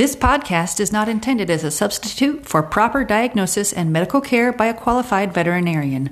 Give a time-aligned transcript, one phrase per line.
[0.00, 4.64] This podcast is not intended as a substitute for proper diagnosis and medical care by
[4.64, 6.08] a qualified veterinarian.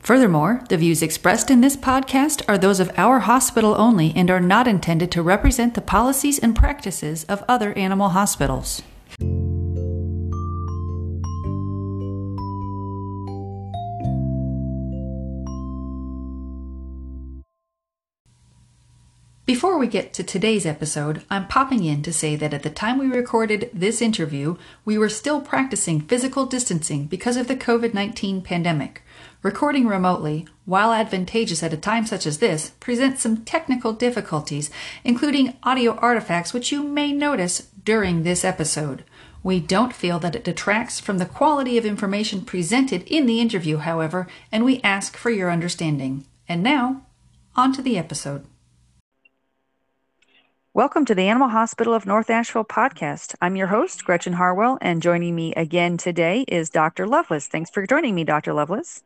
[0.00, 4.38] Furthermore, the views expressed in this podcast are those of our hospital only and are
[4.38, 8.82] not intended to represent the policies and practices of other animal hospitals.
[19.52, 22.96] Before we get to today's episode, I'm popping in to say that at the time
[22.96, 24.56] we recorded this interview,
[24.86, 29.02] we were still practicing physical distancing because of the COVID 19 pandemic.
[29.42, 34.70] Recording remotely, while advantageous at a time such as this, presents some technical difficulties,
[35.04, 39.04] including audio artifacts which you may notice during this episode.
[39.42, 43.76] We don't feel that it detracts from the quality of information presented in the interview,
[43.76, 46.24] however, and we ask for your understanding.
[46.48, 47.02] And now,
[47.54, 48.46] on to the episode.
[50.74, 53.34] Welcome to the Animal Hospital of North Asheville podcast.
[53.42, 57.06] I'm your host, Gretchen Harwell, and joining me again today is Dr.
[57.06, 57.46] Lovelace.
[57.46, 58.54] Thanks for joining me, Dr.
[58.54, 59.02] Lovelace.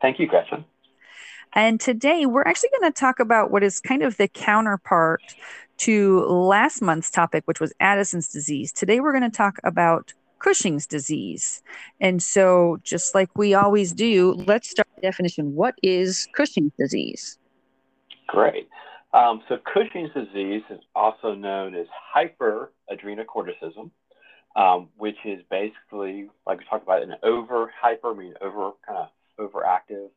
[0.00, 0.64] Thank you, Gretchen.
[1.52, 5.20] And today we're actually going to talk about what is kind of the counterpart
[5.78, 8.70] to last month's topic, which was Addison's disease.
[8.70, 11.60] Today we're going to talk about Cushing's disease.
[12.00, 15.56] And so, just like we always do, let's start the definition.
[15.56, 17.36] What is Cushing's disease?
[18.28, 18.68] Great.
[19.12, 23.90] Um, so Cushing's disease is also known as hyperadrenocorticism,
[24.56, 29.08] um, which is basically, like we talked about, an over hyper, meaning over kind of
[29.38, 30.10] overactive,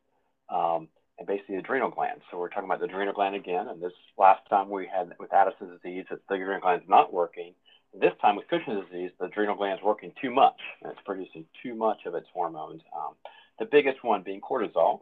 [0.49, 2.23] um, and basically adrenal glands.
[2.29, 3.67] So we're talking about the adrenal gland again.
[3.67, 7.53] And this last time we had with Addison's disease, it's the adrenal gland's not working.
[7.99, 11.73] This time with Cushing's disease, the adrenal gland's working too much, and it's producing too
[11.73, 12.81] much of its hormones.
[12.95, 13.13] Um,
[13.59, 15.01] the biggest one being cortisol,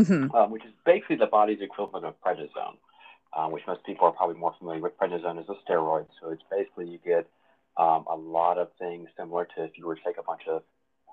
[0.00, 0.34] mm-hmm.
[0.34, 2.76] um, which is basically the body's equivalent of prednisone
[3.36, 4.98] um, which most people are probably more familiar with.
[4.98, 7.26] Prednisone is a steroid, so it's basically you get
[7.76, 10.62] um, a lot of things similar to if you were to take a bunch of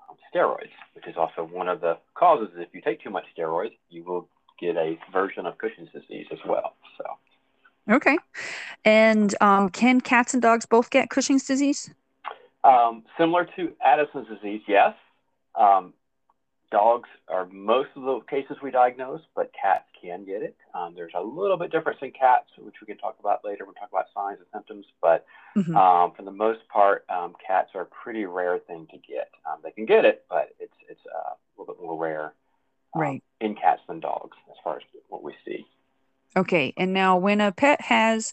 [0.08, 2.48] um, steroids, which is also one of the causes.
[2.54, 4.28] Is if you take too much steroids, you will
[4.60, 6.74] get a version of Cushing's disease as well.
[6.98, 7.04] So.
[7.94, 8.18] Okay.
[8.84, 11.90] And um, can cats and dogs both get Cushing's disease?
[12.62, 14.94] Um, similar to Addison's disease, yes.
[15.54, 15.94] Um,
[16.70, 20.56] dogs are most of the cases we diagnose, but cats can get it.
[20.74, 23.74] Um, there's a little bit difference in cats, which we can talk about later when
[23.74, 24.86] we talk about signs and symptoms.
[25.02, 25.26] But
[25.56, 25.76] mm-hmm.
[25.76, 29.30] um, for the most part, um, cats are a pretty rare thing to get.
[29.48, 32.34] Um, they can get it, but it's it's uh, a little bit more rare
[32.94, 33.22] um, right.
[33.40, 35.66] in cats than dogs, as far as what we see.
[36.36, 38.32] Okay, and now when a pet has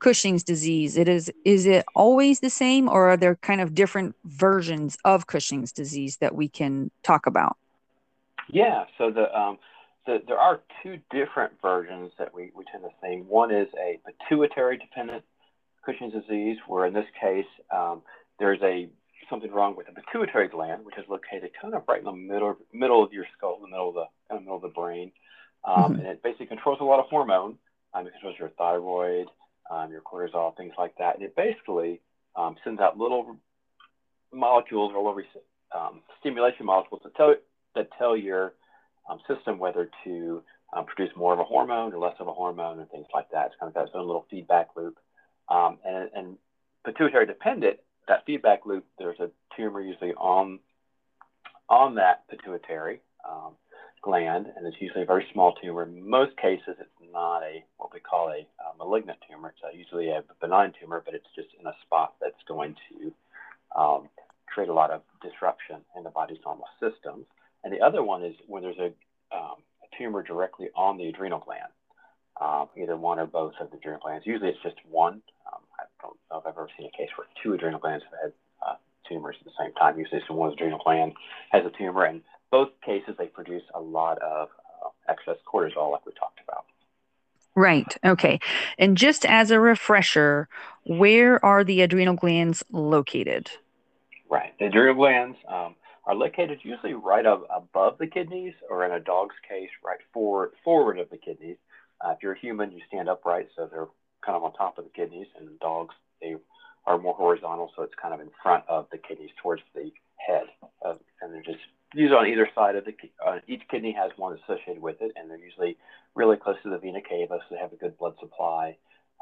[0.00, 4.16] Cushing's disease, it is is it always the same, or are there kind of different
[4.24, 7.56] versions of Cushing's disease that we can talk about?
[8.48, 9.58] Yeah, so the um,
[10.06, 13.22] the, there are two different versions that we, we tend to see.
[13.26, 15.24] One is a pituitary dependent
[15.84, 18.02] Cushing's disease, where in this case um,
[18.38, 18.88] there's a
[19.28, 22.56] something wrong with the pituitary gland, which is located kind of right in the middle
[22.72, 25.12] middle of your skull, in the middle of the kind of middle of the brain,
[25.64, 25.94] um, mm-hmm.
[25.94, 27.58] and it basically controls a lot of hormone.
[27.94, 29.28] Um, it controls your thyroid,
[29.70, 32.00] um, your cortisol, things like that, and it basically
[32.36, 33.36] um, sends out little
[34.32, 35.22] molecules or little
[35.74, 37.34] um, stimulation molecules to tell
[37.76, 38.54] that tell your
[39.08, 40.42] um, system whether to
[40.72, 43.46] um, produce more of a hormone or less of a hormone and things like that.
[43.46, 44.98] It's kind of got its own little feedback loop.
[45.48, 46.36] Um, and, and
[46.84, 47.78] pituitary dependent,
[48.08, 50.60] that feedback loop, there's a tumor usually on
[51.68, 53.52] on that pituitary um,
[54.02, 55.82] gland, and it's usually a very small tumor.
[55.82, 59.48] In most cases, it's not a what we call a, a malignant tumor.
[59.48, 63.80] It's a, usually a benign tumor, but it's just in a spot that's going to
[63.80, 64.08] um,
[64.46, 67.26] create a lot of disruption in the body's normal systems.
[67.66, 68.92] And the other one is when there's a,
[69.36, 71.72] um, a tumor directly on the adrenal gland,
[72.40, 74.24] um, either one or both of the adrenal glands.
[74.24, 75.14] Usually it's just one.
[75.52, 78.20] Um, I don't know if I've ever seen a case where two adrenal glands have
[78.22, 78.32] had
[78.64, 78.74] uh,
[79.08, 79.98] tumors at the same time.
[79.98, 81.14] Usually it's one adrenal gland
[81.50, 82.22] has a tumor, and
[82.52, 84.48] both cases they produce a lot of
[84.84, 86.66] uh, excess cortisol, like we talked about.
[87.56, 87.96] Right.
[88.04, 88.38] Okay.
[88.78, 90.48] And just as a refresher,
[90.84, 93.50] where are the adrenal glands located?
[94.30, 94.56] Right.
[94.60, 95.36] The adrenal glands.
[95.48, 95.74] Um,
[96.06, 100.52] are located usually right up above the kidneys, or in a dog's case, right forward
[100.64, 101.56] forward of the kidneys.
[102.00, 103.88] Uh, if you're a human, you stand upright, so they're
[104.24, 106.36] kind of on top of the kidneys, and dogs they
[106.86, 110.46] are more horizontal, so it's kind of in front of the kidneys towards the head,
[110.84, 111.58] uh, and they're just
[111.94, 112.94] usually on either side of the
[113.24, 115.76] uh, each kidney has one associated with it, and they're usually
[116.14, 118.76] really close to the vena cava, so they have a good blood supply,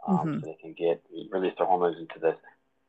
[0.07, 0.41] um, mm-hmm.
[0.41, 2.37] so they can get release their hormones into the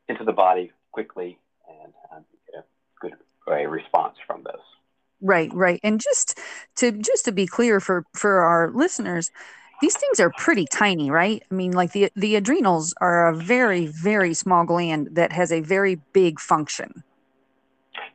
[0.08, 1.38] into the body quickly
[1.68, 2.64] and um, get a
[3.02, 3.14] good
[3.48, 4.62] a response from this.
[5.22, 5.80] Right, right.
[5.84, 6.40] And just
[6.76, 9.32] to just to be clear for for our listeners,
[9.82, 11.42] these things are pretty tiny, right?
[11.50, 15.62] I mean, like the the adrenals are a very very small gland that has a
[15.62, 17.04] very big function.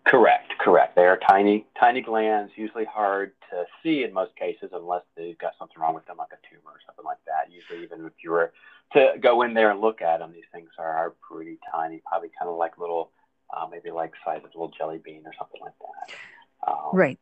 [0.06, 0.97] Correct, correct.
[0.97, 5.53] They are tiny tiny glands, usually hard to see in most cases, unless they've got
[5.59, 7.53] something wrong with them, like a tumor or something like that.
[7.53, 8.53] Usually, even if you were
[8.93, 12.31] to go in there and look at them, these things are, are pretty tiny, probably
[12.38, 13.11] kind of like little,
[13.56, 16.70] uh, maybe like size of a little jelly bean or something like that.
[16.70, 17.19] Um, right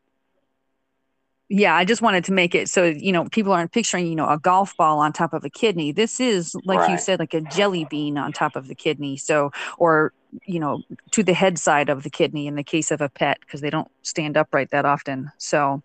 [1.49, 4.29] yeah, I just wanted to make it so you know people aren't picturing you know
[4.29, 5.93] a golf ball on top of a kidney.
[5.93, 6.91] This is like right.
[6.91, 9.17] you said, like a jelly bean on top of the kidney.
[9.17, 10.13] So or
[10.45, 10.83] you know
[11.13, 13.71] to the head side of the kidney in the case of a pet because they
[13.71, 15.33] don't stand upright that often.
[15.39, 15.83] So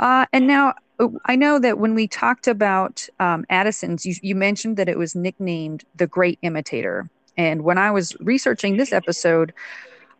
[0.00, 0.74] uh, and now
[1.26, 5.14] I know that when we talked about um, Addison's, you, you mentioned that it was
[5.14, 7.08] nicknamed the Great Imitator.
[7.38, 9.54] And when I was researching this episode,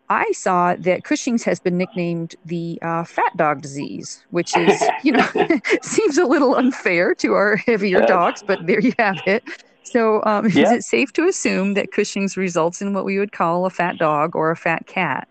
[0.09, 5.13] I saw that Cushing's has been nicknamed the uh, fat dog disease, which is, you
[5.13, 5.29] know,
[5.83, 9.45] seems a little unfair to our heavier dogs, but there you have it.
[9.83, 13.67] So, um, is it safe to assume that Cushing's results in what we would call
[13.67, 15.29] a fat dog or a fat cat?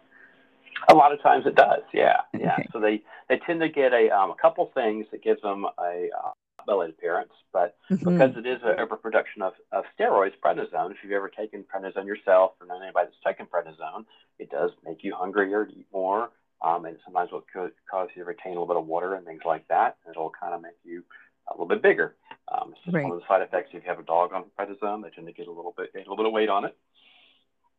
[0.89, 2.53] A lot of times it does, yeah, yeah.
[2.53, 2.67] Okay.
[2.71, 6.09] So they, they tend to get a, um, a couple things that gives them a
[6.23, 6.31] uh,
[6.67, 8.11] belly appearance, but mm-hmm.
[8.11, 12.51] because it is an overproduction of, of steroids, prednisone, if you've ever taken prednisone yourself
[12.61, 14.05] or known anybody that's taken prednisone,
[14.37, 16.29] it does make you hungrier to eat more.
[16.61, 19.25] Um, and sometimes will could cause you to retain a little bit of water and
[19.25, 19.97] things like that.
[20.09, 21.03] It'll kind of make you
[21.49, 22.15] a little bit bigger.
[22.51, 23.03] Um, it's just right.
[23.03, 25.33] one of the side effects if you have a dog on prednisone, they tend to
[25.33, 26.75] get a little bit, get a little bit of weight on it.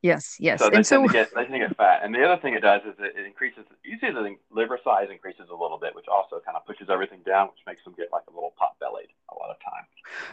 [0.03, 0.61] Yes, yes.
[0.61, 2.01] So they and tend so, to get they tend to get fat.
[2.05, 5.49] And the other thing it does is it, it increases usually the liver size increases
[5.51, 8.23] a little bit, which also kind of pushes everything down, which makes them get like
[8.29, 9.89] a little pot bellied a lot of times.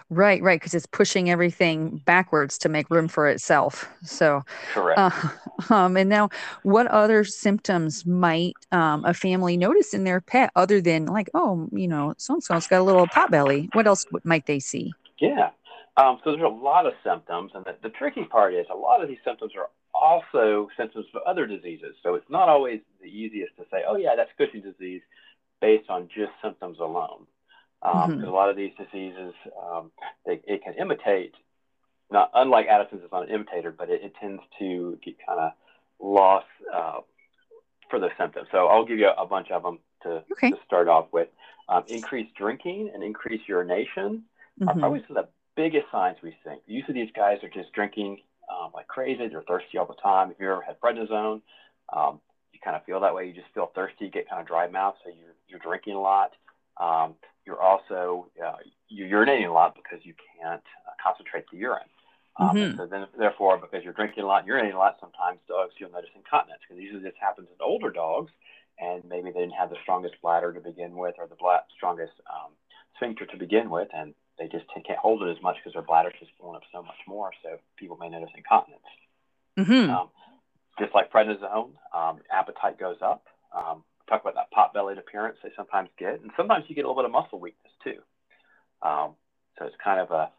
[0.09, 3.89] Right, right, because it's pushing everything backwards to make room for itself.
[4.03, 4.99] So correct.
[4.99, 6.29] Uh, um, and now,
[6.63, 11.67] what other symptoms might um, a family notice in their pet other than like, oh,
[11.71, 13.69] you know, so and so's got a little pot belly?
[13.73, 14.93] What else might they see?
[15.17, 15.49] Yeah.
[15.97, 19.01] Um, so there's a lot of symptoms, and the, the tricky part is a lot
[19.01, 21.95] of these symptoms are also symptoms of other diseases.
[22.03, 25.01] So it's not always the easiest to say, oh yeah, that's Cushing's disease,
[25.61, 27.27] based on just symptoms alone.
[27.81, 28.23] Um, mm-hmm.
[28.25, 29.91] a lot of these diseases, um,
[30.25, 31.33] they, it can imitate,
[32.11, 35.51] not unlike Addison's, it's not an imitator, but it, it tends to get kind of
[35.99, 36.99] lost uh,
[37.89, 38.47] for the symptoms.
[38.51, 40.51] So I'll give you a, a bunch of them to, okay.
[40.51, 41.29] to start off with.
[41.67, 44.23] Um, increased drinking and increased urination
[44.59, 44.69] mm-hmm.
[44.69, 46.61] are probably some of the biggest signs we think.
[46.67, 48.19] Usually these guys are just drinking
[48.49, 49.27] um, like crazy.
[49.27, 50.31] They're thirsty all the time.
[50.31, 51.41] If you ever had prednisone,
[51.95, 52.19] um,
[52.53, 53.27] you kind of feel that way.
[53.27, 56.31] You just feel thirsty, get kind of dry mouth, so you're, you're drinking a lot.
[56.77, 57.15] Um,
[57.45, 58.57] you're also uh,
[58.89, 61.89] you're urinating a lot because you can't uh, concentrate the urine.
[62.37, 62.77] Um, mm-hmm.
[62.77, 66.09] So then, therefore, because you're drinking a lot, urinating a lot, sometimes dogs you'll notice
[66.15, 68.31] incontinence because usually this happens in older dogs,
[68.79, 72.13] and maybe they didn't have the strongest bladder to begin with or the bla- strongest
[72.27, 72.51] um,
[72.97, 76.13] sphincter to begin with, and they just can't hold it as much because their bladder's
[76.19, 77.31] just filling up so much more.
[77.43, 78.83] So people may notice incontinence.
[79.57, 79.89] Mm-hmm.
[79.89, 80.09] Um,
[80.79, 83.25] just like prednisone, um, appetite goes up.
[83.55, 86.87] Um, talk about that pot bellied appearance they sometimes get, and sometimes you get a
[86.87, 87.99] little bit of muscle weakness too.
[88.81, 89.15] Um,
[89.57, 90.29] so it's kind of a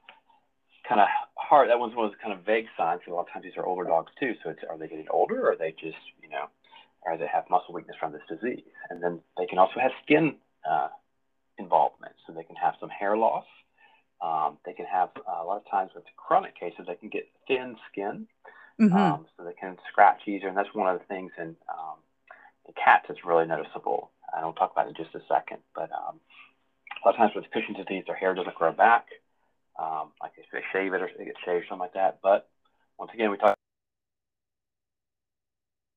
[0.88, 1.70] kind of hard.
[1.70, 3.00] That one's one of those kind of vague signs.
[3.00, 4.34] Because a lot of times these are older dogs too.
[4.42, 6.46] So it's are they getting older, or are they just you know,
[7.02, 8.64] or they have muscle weakness from this disease?
[8.90, 10.37] And then they can also have skin
[10.69, 10.88] uh,
[11.58, 13.47] involvement, so they can have some hair loss.
[14.20, 17.28] Um, they can have uh, a lot of times with chronic cases, they can get
[17.46, 18.26] thin skin,
[18.80, 18.96] mm-hmm.
[18.96, 21.99] um, so they can scratch easier, and that's one of the things in, um,
[22.66, 24.11] in cats that's really noticeable.
[24.35, 26.20] I will talk about it in just a second, but um,
[27.04, 29.06] a lot of times with Cushing's disease, their hair doesn't grow back,
[29.78, 32.18] um, like if they shave it or it gets shaved, something like that.
[32.23, 32.49] But
[32.99, 33.54] once again, we talk.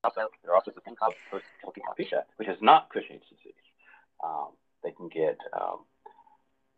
[0.04, 3.54] Also, there are also the thing called post-clipping alopecia, which is not Cushing's disease.
[4.24, 4.48] Um,
[4.82, 5.84] they can get um,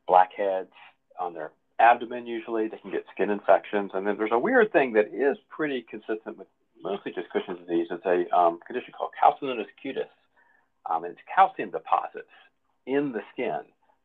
[0.09, 0.73] blackheads,
[1.19, 2.69] on their abdomen usually.
[2.69, 3.91] They can get skin infections.
[3.95, 6.47] And then there's a weird thing that is pretty consistent with
[6.83, 7.89] mostly just Cushing's disease.
[7.91, 10.11] It's a um, condition called calcinosis cutis.
[10.91, 12.33] Um, and it's calcium deposits
[12.87, 13.61] in the skin.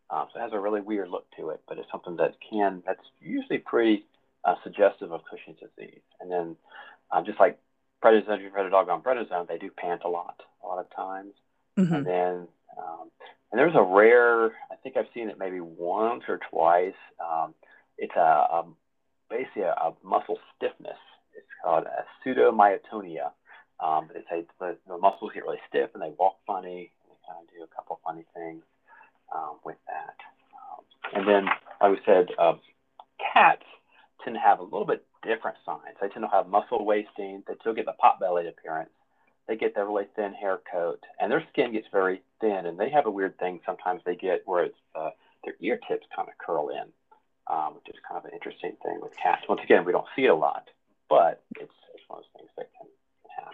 [0.10, 2.84] Um, so it has a really weird look to it, but it's something that can,
[2.86, 4.06] that's usually pretty
[4.46, 6.02] uh, suggestive of Cushing's disease.
[6.22, 6.56] And then
[7.12, 7.60] um, just like
[8.04, 10.96] prednisone, you've had a dog on prednisone, they do pant a lot, a lot of
[10.96, 11.34] times.
[11.78, 11.94] Mm-hmm.
[11.94, 12.48] And then
[12.78, 13.10] um,
[13.52, 16.98] and there's a rare, I think I've seen it maybe once or twice.
[17.20, 17.54] Um,
[17.98, 18.66] it's a, a
[19.30, 20.98] basically a, a, muscle stiffness.
[21.34, 23.32] It's called a pseudomyotonia.
[23.80, 26.92] Um, it's a, the, the, muscles get really stiff and they walk funny.
[27.02, 28.64] And they kind of do a couple funny things
[29.34, 30.18] um, with that.
[30.54, 31.46] Um, and then,
[31.82, 32.54] like we said, uh,
[33.34, 33.64] cats
[34.24, 35.96] tend to have a little bit different signs.
[36.02, 37.44] They tend to have muscle wasting.
[37.48, 38.90] They still get the pot bellied appearance
[39.48, 42.90] they get that really thin hair coat, and their skin gets very thin, and they
[42.90, 43.60] have a weird thing.
[43.66, 45.12] Sometimes they get where it's uh,
[45.44, 46.88] their ear tips kind of curl in,
[47.48, 49.44] um, which is kind of an interesting thing with cats.
[49.48, 50.70] Once again, we don't see it a lot,
[51.10, 52.88] but it's, it's one of those things that can,
[53.36, 53.54] happen.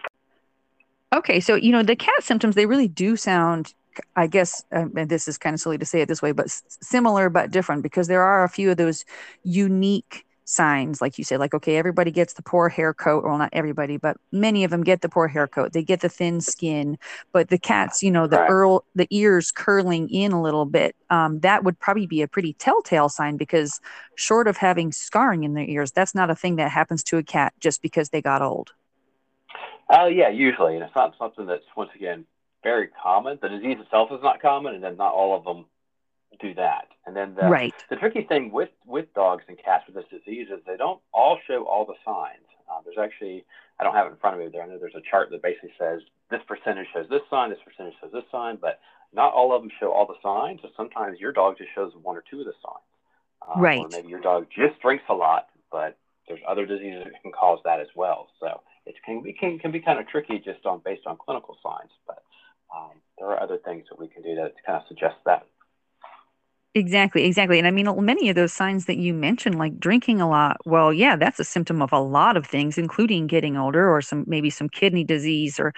[1.12, 3.74] Okay, so you know the cat symptoms they really do sound
[4.16, 6.50] I guess, um, and this is kind of silly to say it this way, but
[6.80, 9.04] similar but different because there are a few of those
[9.44, 13.48] unique signs like you said like okay everybody gets the poor hair coat well not
[13.52, 15.72] everybody but many of them get the poor hair coat.
[15.72, 16.98] They get the thin skin
[17.32, 18.50] but the cats you know the right.
[18.50, 22.52] earl the ears curling in a little bit um, that would probably be a pretty
[22.54, 23.80] telltale sign because
[24.16, 27.22] short of having scarring in their ears that's not a thing that happens to a
[27.22, 28.72] cat just because they got old.
[29.90, 32.26] Uh, yeah usually and it's not something that's once again
[32.64, 33.38] very common.
[33.40, 35.66] The disease itself is not common and then not all of them
[36.40, 36.88] do that.
[37.06, 37.74] And then the, right.
[37.90, 41.38] the tricky thing with, with dogs and cats with this disease is they don't all
[41.46, 42.46] show all the signs.
[42.70, 43.44] Uh, there's actually,
[43.78, 44.62] I don't have it in front of me there.
[44.62, 46.00] I know there's a chart that basically says
[46.30, 48.80] this percentage shows this sign, this percentage shows this sign, but
[49.12, 50.60] not all of them show all the signs.
[50.62, 52.88] So sometimes your dog just shows one or two of the signs.
[53.46, 53.80] Uh, right.
[53.80, 57.58] Or maybe your dog just drinks a lot, but there's other diseases that can cause
[57.64, 58.28] that as well.
[58.40, 61.56] So it can be, can, can be kind of tricky just on based on clinical
[61.62, 62.22] signs, but
[62.74, 65.46] um, there are other things that we can do that kind of suggest that.
[66.76, 67.58] Exactly, exactly.
[67.58, 70.92] And I mean, many of those signs that you mentioned, like drinking a lot, well,
[70.92, 74.50] yeah, that's a symptom of a lot of things, including getting older or some maybe
[74.50, 75.72] some kidney disease or,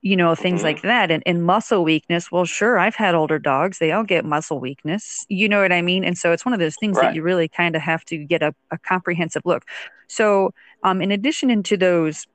[0.00, 0.68] you know, things mm-hmm.
[0.68, 1.10] like that.
[1.10, 5.26] And, and muscle weakness, well, sure, I've had older dogs, they all get muscle weakness.
[5.28, 6.04] You know what I mean?
[6.04, 7.08] And so it's one of those things right.
[7.08, 9.64] that you really kind of have to get a, a comprehensive look.
[10.08, 10.54] So,
[10.84, 12.26] um, in addition into those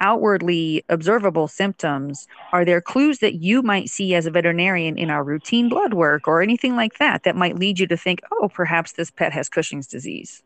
[0.00, 5.24] outwardly observable symptoms, are there clues that you might see as a veterinarian in our
[5.24, 8.92] routine blood work or anything like that that might lead you to think, oh, perhaps
[8.92, 10.42] this pet has Cushing's disease?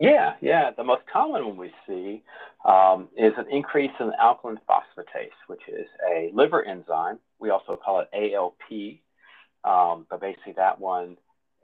[0.00, 0.70] Yeah, yeah.
[0.76, 2.22] The most common one we see
[2.64, 7.18] um, is an increase in alkaline phosphatase, which is a liver enzyme.
[7.38, 8.98] We also call it ALP.
[9.64, 11.16] Um, but basically, that one,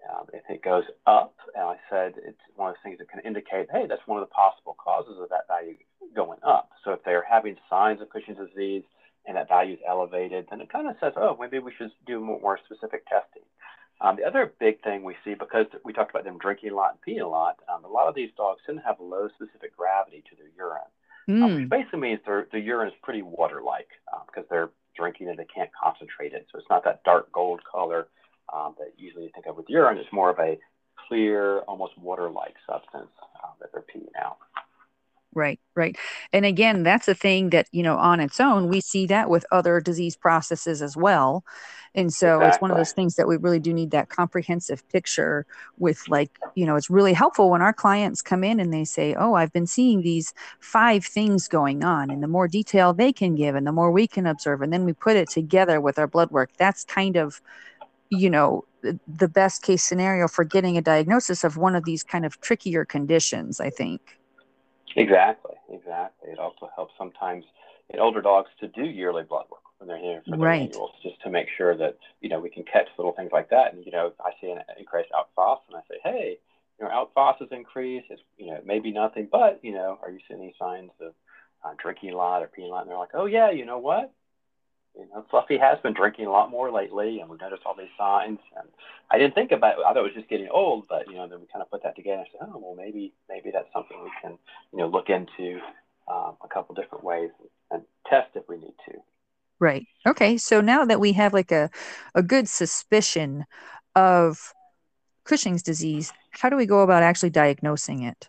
[0.09, 3.21] um, if it goes up, and I said it's one of those things that can
[3.25, 5.75] indicate, hey, that's one of the possible causes of that value
[6.15, 6.71] going up.
[6.85, 8.85] So if they're having signs of Cushing's disease
[9.27, 12.21] and that value is elevated, then it kind of says, oh, maybe we should do
[12.21, 13.43] more, more specific testing.
[14.01, 16.97] Um, the other big thing we see, because we talked about them drinking a lot
[16.97, 19.77] and peeing a lot, um, a lot of these dogs tend to have low specific
[19.77, 20.91] gravity to their urine,
[21.29, 21.43] mm.
[21.43, 21.69] um, which hmm.
[21.69, 23.89] basically means their, the urine is pretty water-like
[24.27, 26.47] because um, they're drinking and they can't concentrate it.
[26.53, 28.07] So it's not that dark gold color
[28.55, 29.99] um, that usually you think of with urine.
[29.99, 30.59] It's more of a
[31.09, 33.11] clear, almost water-like substance
[33.43, 34.39] uh, that they're peeing out.
[35.35, 35.97] Right, right.
[36.33, 39.45] And again, that's a thing that, you know, on its own, we see that with
[39.53, 41.45] other disease processes as well.
[41.95, 42.49] And so exactly.
[42.49, 45.47] it's one of those things that we really do need that comprehensive picture
[45.79, 49.15] with, like, you know, it's really helpful when our clients come in and they say,
[49.15, 52.11] Oh, I've been seeing these five things going on.
[52.11, 54.85] And the more detail they can give and the more we can observe, and then
[54.85, 57.41] we put it together with our blood work, that's kind of,
[58.11, 62.25] you know, the best case scenario for getting a diagnosis of one of these kind
[62.27, 64.18] of trickier conditions, I think.
[64.97, 66.31] Exactly, exactly.
[66.31, 67.45] It also helps sometimes
[67.91, 70.69] in older dogs to do yearly blood work when they're here for their right.
[70.69, 73.73] annuals, just to make sure that you know we can catch little things like that.
[73.73, 76.39] And you know, I see an increased phos, and I say, hey,
[76.81, 78.07] your ALP phos has increased.
[78.11, 81.13] It's you know, maybe nothing, but you know, are you seeing any signs of
[81.65, 82.83] uh, drinking a lot or peeing a lot?
[82.83, 84.13] And they're like, oh yeah, you know what?
[84.97, 87.87] You know, Fluffy has been drinking a lot more lately, and we've noticed all these
[87.97, 88.39] signs.
[88.57, 88.69] And
[89.11, 91.29] I didn't think about it; I thought it was just getting old, but you know,
[91.29, 92.19] then we kind of put that together.
[92.19, 94.39] and said, oh, well, maybe maybe that's something we can
[94.73, 95.61] you know look into
[96.11, 97.31] um, a couple different ways
[97.71, 98.99] and test if we need to.
[99.61, 99.87] Right.
[100.07, 100.37] Okay.
[100.39, 101.71] So now that we have like a
[102.15, 103.45] a good suspicion
[103.95, 104.53] of
[105.25, 108.29] Cushing's disease, how do we go about actually diagnosing it?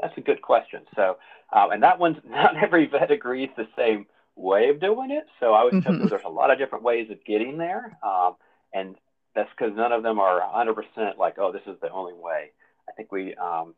[0.00, 0.80] That's a good question.
[0.96, 1.18] So,
[1.52, 4.06] um, and that one's not every vet agrees the same
[4.40, 5.26] way of doing it.
[5.38, 5.92] So I would mm-hmm.
[5.92, 7.98] tell you there's a lot of different ways of getting there.
[8.02, 8.36] Um,
[8.72, 8.96] and
[9.34, 12.50] that's because none of them are 100% like, oh, this is the only way.
[12.88, 13.74] I think we um,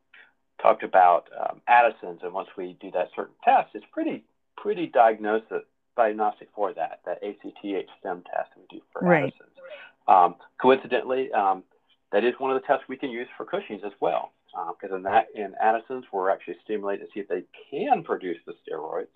[0.60, 4.24] talked about um, Addison's, and once we do that certain test, it's pretty
[4.56, 5.66] pretty diagnostic
[5.96, 9.24] diagnostic for that that ACTH stim test we do for right.
[9.24, 9.50] Addison's.
[10.08, 11.62] Um, coincidentally, um,
[12.12, 14.32] that is one of the tests we can use for Cushing's as well,
[14.80, 18.38] because uh, in that in Addison's we're actually stimulating to see if they can produce
[18.46, 19.08] the steroids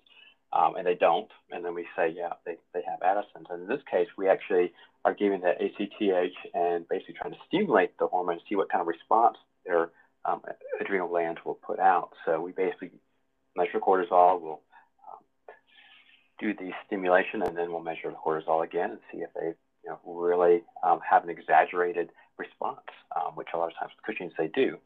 [0.53, 3.47] um, and they don't, and then we say, yeah, they, they have Addison's.
[3.49, 4.71] And in this case, we actually
[5.03, 8.87] are giving the ACTH and basically trying to stimulate the hormone, see what kind of
[8.87, 9.89] response their
[10.25, 10.41] um,
[10.79, 12.11] adrenal glands will put out.
[12.25, 12.91] So we basically
[13.55, 14.61] measure cortisol, we'll
[15.11, 15.53] um,
[16.39, 19.89] do the stimulation, and then we'll measure the cortisol again and see if they you
[19.89, 22.79] know, really um, have an exaggerated response,
[23.15, 24.77] um, which a lot of times with Cushing's they do.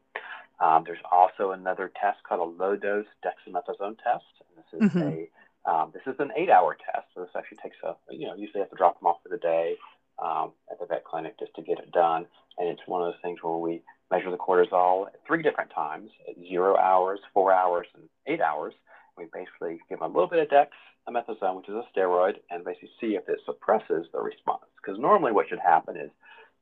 [0.60, 4.24] Um, there's also another test called a low dose dexamethasone test.
[4.40, 5.08] And this is mm-hmm.
[5.08, 5.30] a
[5.64, 8.70] um, this is an eight-hour test, so this actually takes a you know usually have
[8.70, 9.76] to drop them off for the day.
[10.22, 12.26] um, at the vet clinic just to get it done.
[12.58, 16.10] And it's one of those things where we measure the cortisol at three different times
[16.28, 18.74] at zero hours, four hours, and eight hours.
[19.16, 20.70] We basically give them a little bit of Dex,
[21.06, 24.64] a dexamethasone, which is a steroid, and basically see if it suppresses the response.
[24.82, 26.10] Because normally what should happen is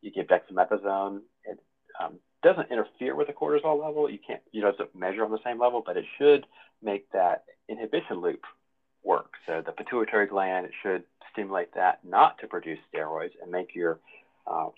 [0.01, 1.59] you give dexamethasone, it
[2.03, 4.09] um, doesn't interfere with the cortisol level.
[4.11, 6.47] You can't, you know, doesn't measure on the same level, but it should
[6.83, 8.41] make that inhibition loop
[9.03, 9.33] work.
[9.47, 14.01] So the pituitary gland, should stimulate that not to produce steroids and make your,
[14.47, 14.69] uh,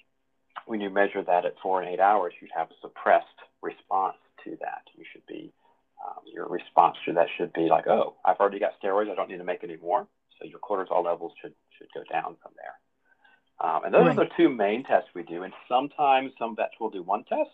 [0.66, 3.26] when you measure that at four and eight hours, you'd have a suppressed
[3.62, 4.82] response to that.
[4.96, 5.52] You should be,
[6.04, 9.30] um, your response to that should be like, oh, I've already got steroids, I don't
[9.30, 10.06] need to make any more.
[10.38, 12.74] So your cortisol levels should should go down from there.
[13.60, 14.18] Um, and those right.
[14.18, 15.44] are the two main tests we do.
[15.44, 17.50] And sometimes some vets will do one test,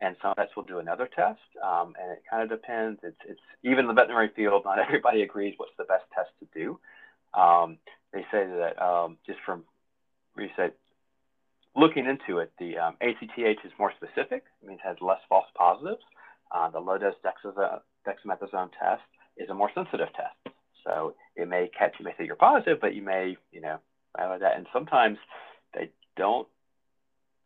[0.00, 1.40] and some vets will do another test.
[1.62, 3.00] Um, and it kind of depends.
[3.02, 6.46] It's, it's even in the veterinary field, not everybody agrees what's the best test to
[6.58, 6.78] do.
[7.38, 7.78] Um,
[8.12, 9.64] they say that um, just from
[10.34, 10.74] research,
[11.74, 14.44] looking into it, the um, ACTH is more specific.
[14.62, 16.02] It means it has less false positives.
[16.50, 19.02] Uh, the low dose dexamethasone test
[19.36, 20.56] is a more sensitive test.
[20.84, 23.78] So it may catch you may say you're positive, but you may, you know,
[24.16, 24.56] that.
[24.56, 25.18] And sometimes
[25.74, 26.48] they don't,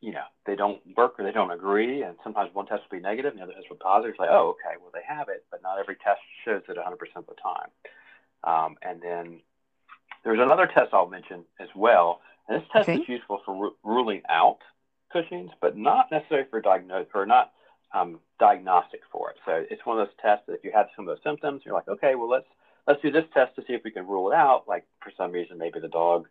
[0.01, 2.03] you know, they don't work or they don't agree.
[2.03, 4.11] And sometimes one test will be negative and the other test will be positive.
[4.11, 6.93] It's like, oh, okay, well, they have it, but not every test shows it 100%
[7.17, 7.71] of the time.
[8.43, 9.41] Um, and then
[10.25, 12.21] there's another test I'll mention as well.
[12.49, 13.01] And this test okay.
[13.01, 14.59] is useful for ru- ruling out
[15.13, 17.53] Cushing's, but not necessarily for diagnose or not
[17.93, 19.37] um, diagnostic for it.
[19.45, 21.75] So it's one of those tests that if you have some of those symptoms, you're
[21.75, 22.47] like, okay, well let's
[22.87, 24.65] let's do this test to see if we can rule it out.
[24.69, 26.27] Like for some reason, maybe the dog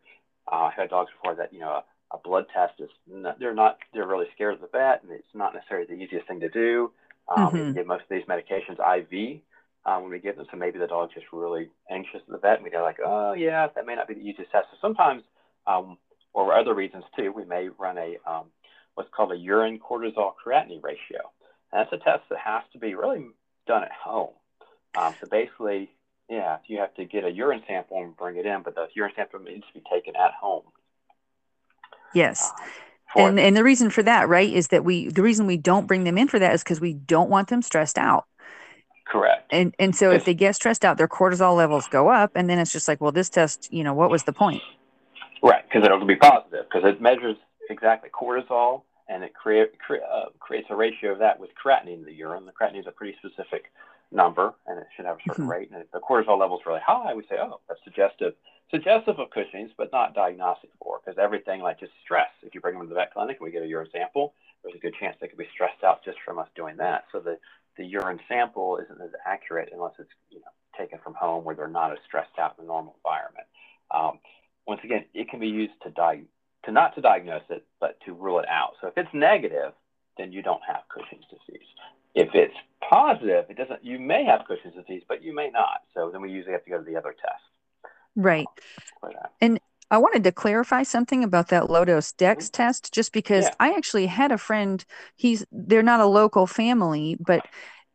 [0.51, 3.77] uh, I had dogs before that, you know, a, blood test is not, they're not
[3.93, 6.91] they're really scared of the vet, and it's not necessarily the easiest thing to do.
[7.27, 7.67] Um, mm-hmm.
[7.67, 9.41] We give most of these medications IV
[9.85, 12.55] um, when we give them, so maybe the dog's just really anxious at the vet,
[12.55, 14.67] and we go like, oh yeah, that may not be the easiest test.
[14.71, 15.23] So sometimes,
[15.67, 15.97] um,
[16.33, 18.45] or other reasons too, we may run a um,
[18.99, 21.31] what's called a urine cortisol creatinine ratio.
[21.71, 23.27] And that's a test that has to be really
[23.65, 24.33] done at home.
[24.97, 25.89] Um, so basically,
[26.29, 29.13] yeah, you have to get a urine sample and bring it in, but the urine
[29.15, 30.63] sample needs to be taken at home.
[32.13, 32.51] Yes.
[33.15, 35.87] Uh, and, and the reason for that, right, is that we the reason we don't
[35.87, 38.25] bring them in for that is because we don't want them stressed out.
[39.07, 39.47] Correct.
[39.51, 42.59] And and so if they get stressed out, their cortisol levels go up, and then
[42.59, 44.61] it's just like, well, this test, you know, what was the point?
[45.41, 47.37] Right, because it'll be positive because it measures
[47.69, 52.05] exactly cortisol and it create, cre- uh, creates a ratio of that with creatinine in
[52.05, 52.45] the urine.
[52.45, 53.71] The creatinine is a pretty specific
[54.11, 55.51] number, and it should have a certain mm-hmm.
[55.51, 55.69] rate.
[55.71, 58.33] And if the cortisol level is really high, we say, oh, that's suggestive,
[58.71, 60.99] suggestive of Cushing's, but not diagnostic for.
[61.03, 62.29] Because everything like just stress.
[62.41, 64.75] If you bring them to the vet clinic and we get a urine sample, there's
[64.75, 67.05] a good chance they could be stressed out just from us doing that.
[67.11, 67.37] So the
[67.77, 71.67] the urine sample isn't as accurate unless it's you know taken from home where they're
[71.67, 73.47] not as stressed out in the normal environment.
[73.91, 74.19] Um,
[74.67, 76.23] once again, it can be used to di-
[76.65, 78.73] to not to diagnose it, but to rule it out.
[78.81, 79.73] So if it's negative,
[80.17, 81.67] then you don't have Cushing's disease.
[82.15, 82.55] If it's
[82.87, 83.83] positive, it doesn't.
[83.83, 85.81] You may have Cushing's disease, but you may not.
[85.93, 87.93] So then we usually have to go to the other test.
[88.15, 88.47] Right.
[89.39, 89.59] And
[89.91, 92.63] I wanted to clarify something about that low dose Dex mm-hmm.
[92.63, 93.55] test, just because yeah.
[93.59, 94.83] I actually had a friend.
[95.15, 97.45] He's they're not a local family, but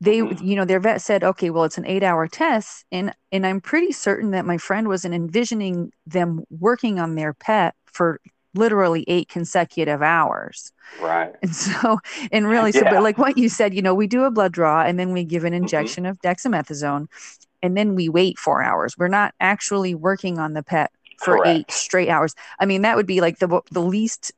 [0.00, 0.44] they mm-hmm.
[0.44, 3.60] you know their vet said okay well it's an eight hour test and and i'm
[3.60, 8.20] pretty certain that my friend wasn't envisioning them working on their pet for
[8.54, 10.72] literally eight consecutive hours.
[11.00, 11.34] Right.
[11.42, 11.98] And so,
[12.32, 12.90] and really, so, yeah.
[12.90, 15.24] but like what you said, you know, we do a blood draw and then we
[15.24, 15.64] give an mm-hmm.
[15.64, 16.10] injection mm-hmm.
[16.10, 17.08] of dexamethasone
[17.62, 18.96] and then we wait four hours.
[18.98, 21.48] We're not actually working on the pet for Correct.
[21.48, 22.34] eight straight hours.
[22.60, 24.32] I mean, that would be like the, the least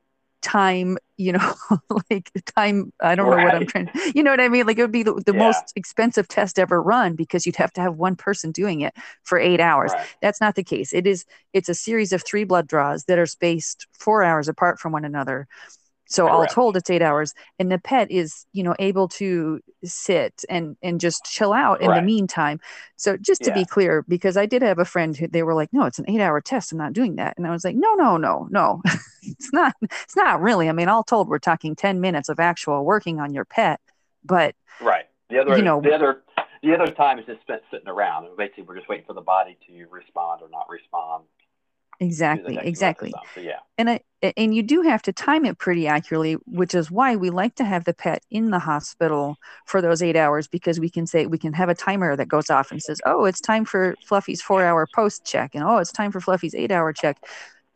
[0.47, 1.55] time you know
[2.11, 3.39] like time i don't right.
[3.39, 5.33] know what i'm trying you know what i mean like it would be the, the
[5.33, 5.39] yeah.
[5.39, 9.41] most expensive test ever run because you'd have to have one person doing it for
[9.41, 10.07] eight hours right.
[10.23, 13.27] that's not the case it is it's a series of three blood draws that are
[13.27, 15.49] spaced four hours apart from one another
[16.07, 16.35] so Correct.
[16.35, 20.77] all told it's eight hours and the pet is you know able to sit and
[20.83, 22.01] and just chill out in right.
[22.01, 22.61] the meantime.
[22.97, 23.55] So just to yeah.
[23.55, 26.09] be clear because i did have a friend who they were like no it's an
[26.09, 26.73] eight hour test.
[26.73, 27.35] I'm not doing that.
[27.37, 28.83] And i was like no no no no.
[29.29, 30.69] It's not it's not really.
[30.69, 33.81] I mean all told we're talking 10 minutes of actual working on your pet
[34.25, 35.07] but right.
[35.31, 36.23] The other you know the other
[36.63, 38.29] the other time is just spent sitting around.
[38.37, 41.25] Basically we're just waiting for the body to respond or not respond
[42.01, 44.01] exactly exactly so, yeah and I,
[44.37, 47.65] and you do have to time it pretty accurately which is why we like to
[47.65, 51.39] have the pet in the hospital for those eight hours because we can say we
[51.39, 54.65] can have a timer that goes off and says oh it's time for fluffy's four
[54.65, 57.19] hour post check and oh it's time for fluffy's eight hour check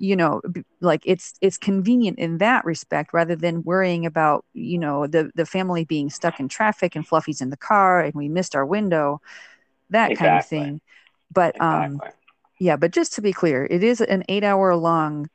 [0.01, 0.41] you know
[0.81, 5.47] like it's it's convenient in that respect rather than worrying about you know the the
[5.47, 9.21] family being stuck in traffic and fluffy's in the car and we missed our window
[9.91, 10.27] that exactly.
[10.27, 10.81] kind of thing
[11.33, 12.09] but um, exactly.
[12.09, 12.15] um
[12.61, 15.29] yeah, but just to be clear, it is an eight hour long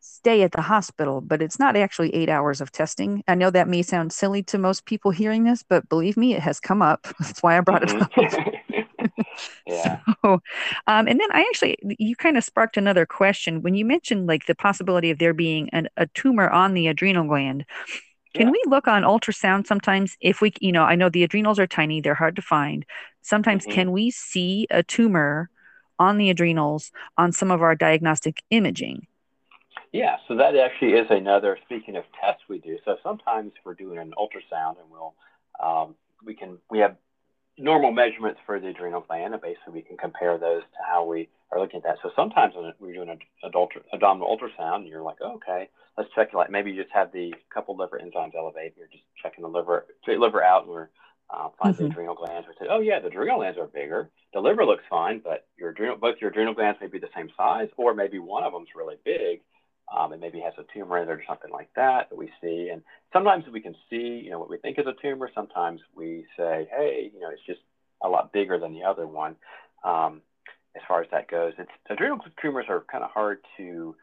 [0.00, 3.22] stay at the hospital, but it's not actually eight hours of testing.
[3.28, 6.40] I know that may sound silly to most people hearing this, but believe me, it
[6.40, 7.06] has come up.
[7.20, 8.10] That's why I brought it up.
[8.12, 9.20] Mm-hmm.
[9.66, 10.00] yeah.
[10.22, 10.34] So,
[10.86, 14.44] um, and then I actually, you kind of sparked another question when you mentioned like
[14.44, 17.64] the possibility of there being an, a tumor on the adrenal gland.
[18.34, 18.52] Can yeah.
[18.52, 22.02] we look on ultrasound sometimes if we, you know, I know the adrenals are tiny,
[22.02, 22.84] they're hard to find.
[23.22, 23.72] Sometimes mm-hmm.
[23.72, 25.48] can we see a tumor
[26.00, 29.06] on the adrenals on some of our diagnostic imaging?
[29.92, 32.78] Yeah, so that actually is another, speaking of tests we do.
[32.84, 35.14] So sometimes we're doing an ultrasound and we'll,
[35.62, 36.96] um, we can, we have
[37.58, 41.28] normal measurements for the adrenal gland, and basically we can compare those to how we
[41.52, 41.96] are looking at that.
[42.02, 46.08] So sometimes when we're doing an adult, abdominal ultrasound, and you're like, oh, okay, let's
[46.14, 46.32] check.
[46.32, 48.74] Like maybe you just have the couple liver enzymes elevate.
[48.78, 50.88] You're just checking the liver, liver out, and we're
[51.32, 51.84] uh, find mm-hmm.
[51.84, 52.48] the adrenal glands.
[52.48, 54.10] We say, oh yeah, the adrenal glands are bigger.
[54.32, 57.30] The liver looks fine, but your adrenal, both your adrenal glands may be the same
[57.36, 59.40] size, or maybe one of them's really big,
[59.96, 62.68] um, it maybe has a tumor in it or something like that that we see.
[62.72, 65.30] And sometimes we can see, you know, what we think is a tumor.
[65.34, 67.60] Sometimes we say, hey, you know, it's just
[68.02, 69.36] a lot bigger than the other one.
[69.84, 70.22] Um,
[70.76, 73.96] as far as that goes, it's adrenal tumors are kind of hard to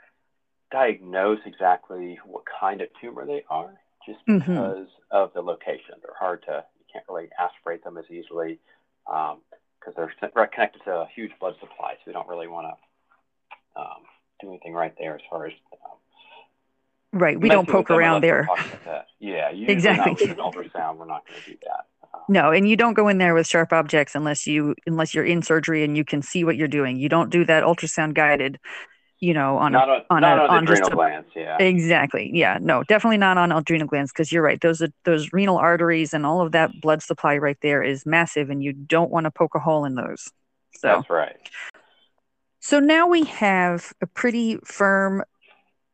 [0.71, 3.73] diagnose exactly what kind of tumor they are,
[4.05, 4.39] just mm-hmm.
[4.39, 5.17] because mm-hmm.
[5.17, 5.95] of the location.
[6.01, 6.65] They're hard to
[6.97, 8.59] can't really aspirate them as easily
[9.05, 13.79] because um, they're connected to a huge blood supply, so we don't really want to
[13.79, 14.03] um,
[14.41, 17.39] do anything right there as far as um, right.
[17.39, 18.47] We don't poke around there.
[19.19, 20.29] Yeah, exactly.
[20.29, 21.87] an ultrasound, we're not going to do that.
[22.13, 25.25] Um, no, and you don't go in there with sharp objects unless you unless you're
[25.25, 26.97] in surgery and you can see what you're doing.
[26.97, 28.59] You don't do that ultrasound guided,
[29.19, 31.57] you know, on not a, on, a, on, on just a, glands, yeah.
[31.59, 32.29] Exactly.
[32.33, 32.59] Yeah.
[32.61, 34.61] No, definitely not on adrenal glands because you're right.
[34.61, 38.49] Those are those renal arteries and all of that blood supply right there is massive,
[38.49, 40.29] and you don't want to poke a hole in those.
[40.75, 41.35] So that's right.
[42.59, 45.23] So now we have a pretty firm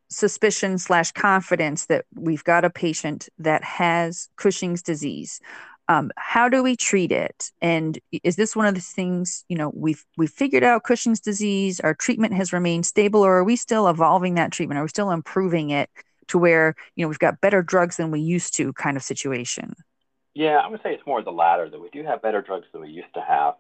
[0.10, 5.40] suspicion slash confidence that we've got a patient that has Cushing's disease.
[5.90, 7.52] Um, how do we treat it?
[7.62, 11.80] And is this one of the things you know we've we've figured out Cushing's disease?
[11.80, 14.80] Our treatment has remained stable, or are we still evolving that treatment?
[14.80, 15.90] Are we still improving it
[16.28, 19.74] to where you know we've got better drugs than we used to, kind of situation?
[20.34, 22.82] Yeah, I would say it's more the latter that we do have better drugs than
[22.82, 23.56] we used to have.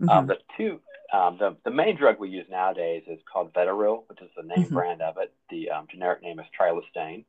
[0.00, 0.10] Um, mm-hmm.
[0.10, 0.80] Um, the two
[1.14, 4.66] um, the, the main drug we use nowadays is called Vetoryl, which is the name
[4.66, 4.74] mm-hmm.
[4.74, 5.32] brand of it.
[5.50, 7.24] The um, generic name is Trilostane.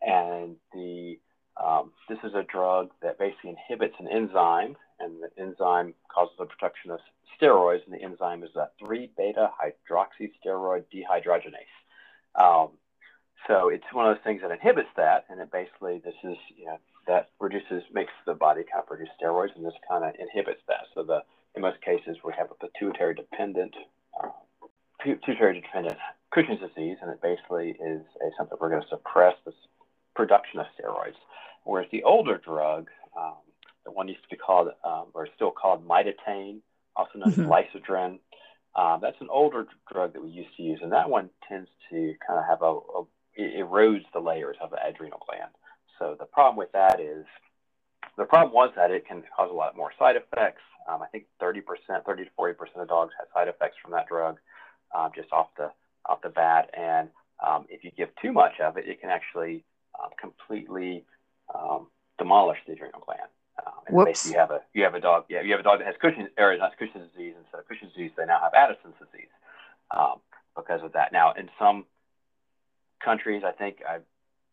[0.00, 1.18] And the,
[1.62, 6.46] um, this is a drug that basically inhibits an enzyme, and the enzyme causes the
[6.46, 7.00] production of
[7.40, 11.76] steroids, and the enzyme is a 3 beta hydroxysteroid dehydrogenase.
[12.34, 12.70] Um,
[13.46, 16.66] so it's one of those things that inhibits that, and it basically, this is, you
[16.66, 20.60] know, that reduces, makes the body kind of produce steroids, and this kind of inhibits
[20.68, 20.86] that.
[20.94, 21.22] So the
[21.54, 23.74] in most cases, we have a pituitary dependent,
[24.22, 24.28] uh,
[25.02, 25.96] pituitary dependent
[26.30, 29.52] Cushing's disease, and it basically is a, something we're going to suppress the
[30.18, 31.14] production of steroids.
[31.62, 33.36] Whereas the older drug, um,
[33.84, 36.58] the one used to be called, um, or still called mitotane,
[36.96, 37.42] also known mm-hmm.
[37.42, 38.18] as Lysodren,
[38.74, 42.14] um, that's an older drug that we used to use, and that one tends to
[42.26, 43.04] kind of have a, a
[43.34, 45.52] it erodes the layers of the adrenal gland.
[46.00, 47.24] So the problem with that is
[48.16, 50.62] the problem was that it can cause a lot more side effects.
[50.90, 51.62] Um, I think 30%,
[52.04, 54.38] 30 to 40% of dogs have side effects from that drug
[54.96, 55.70] um, just off the
[56.06, 56.70] off the bat.
[56.76, 57.10] And
[57.46, 59.64] um, if you give too much of it, it can actually
[60.02, 61.04] um, completely
[61.54, 63.30] um, demolish the adrenal gland.
[63.58, 64.08] Um, and Whoops.
[64.08, 65.24] basically, you have a you have a dog.
[65.28, 67.92] Yeah, you have a dog that has Cushing's or not Cushing's disease instead of Cushing's
[67.92, 68.12] disease.
[68.16, 69.32] They now have Addison's disease
[70.56, 71.12] because of that.
[71.12, 71.86] Now, in some
[73.02, 73.98] countries, I think I,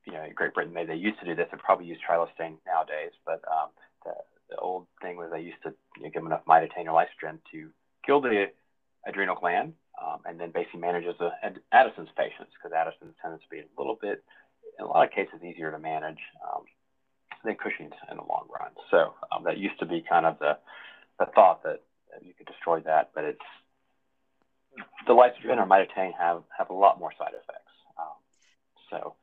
[0.06, 1.48] you know, Great Britain, they, they used to do this.
[1.52, 3.42] They probably use trilostane nowadays, but
[4.04, 4.14] the,
[4.50, 7.40] the old thing was they used to you know, give them enough mitotane or Lysodren
[7.52, 7.70] to
[8.06, 8.48] kill the
[9.06, 11.32] adrenal gland um, and then basically manages the
[11.72, 14.24] Addison's patients because Addison's tends to be a little bit,
[14.80, 16.64] in a lot of cases, easier to manage um,
[17.44, 18.72] than Cushing's in the long run.
[18.92, 20.58] So um, that used to be kind of the,
[21.20, 21.82] the thought that,
[22.22, 23.40] you could destroy that, but it's
[25.06, 27.74] the Lysodren or mitotane have, have a lot more side effects.
[28.00, 28.16] Um,
[28.90, 29.16] so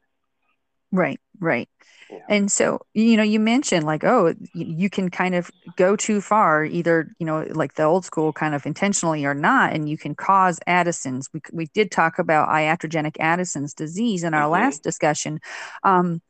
[0.93, 1.69] Right, right.
[2.11, 2.19] Yeah.
[2.29, 6.65] And so, you know, you mentioned like, oh, you can kind of go too far,
[6.65, 10.15] either, you know, like the old school kind of intentionally or not, and you can
[10.15, 11.31] cause Addison's.
[11.33, 14.53] We, we did talk about iatrogenic Addison's disease in our mm-hmm.
[14.53, 15.41] last discussion.
[15.83, 16.21] Um,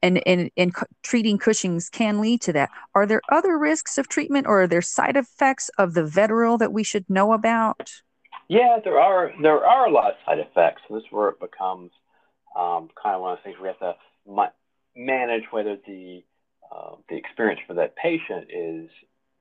[0.00, 2.70] and, and, and treating Cushing's can lead to that.
[2.94, 6.72] Are there other risks of treatment or are there side effects of the Vetoryl that
[6.72, 7.90] we should know about?
[8.48, 10.80] Yeah, there are there are a lot of side effects.
[10.88, 11.90] This is where it becomes
[12.58, 13.94] um, kind of one of the things we have to
[14.26, 14.56] ma-
[14.96, 16.22] manage whether the
[16.70, 18.90] uh, the experience for that patient is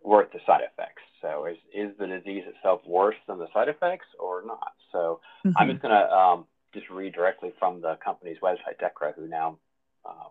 [0.03, 1.01] worth the side effects.
[1.21, 4.73] So is is the disease itself worse than the side effects or not?
[4.91, 5.57] So mm-hmm.
[5.57, 9.57] I'm just going to um, just read directly from the company's website, Dechra, who now
[10.05, 10.29] uh,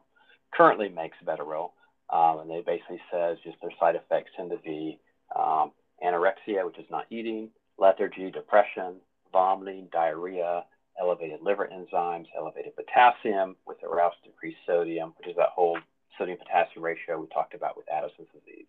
[0.55, 1.71] currently makes Vetoryl.
[2.09, 5.01] Um, and they basically says just their side effects tend to be
[5.35, 5.73] um,
[6.05, 9.01] anorexia, which is not eating, lethargy, depression,
[9.33, 10.65] vomiting, diarrhea,
[11.01, 15.79] elevated liver enzymes, elevated potassium with aroused decreased sodium, which is that whole
[16.19, 18.67] sodium potassium ratio we talked about with Addison's disease.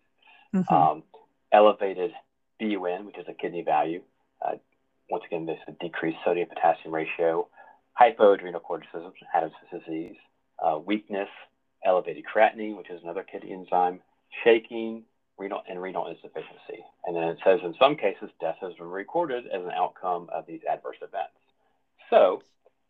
[0.54, 0.74] Mm-hmm.
[0.74, 1.02] Um,
[1.52, 2.12] elevated
[2.60, 4.02] BUN, which is a kidney value.
[4.44, 4.56] Uh,
[5.10, 7.48] once again, this is a decreased sodium potassium ratio.
[8.00, 10.16] Hypoadrenocorticism, Addison's disease.
[10.62, 11.28] Uh, weakness,
[11.84, 14.00] elevated creatinine, which is another kidney enzyme.
[14.44, 15.04] Shaking,
[15.38, 16.84] renal and renal insufficiency.
[17.06, 20.46] And then it says in some cases, death has been recorded as an outcome of
[20.46, 21.37] these adverse events.
[22.10, 22.42] So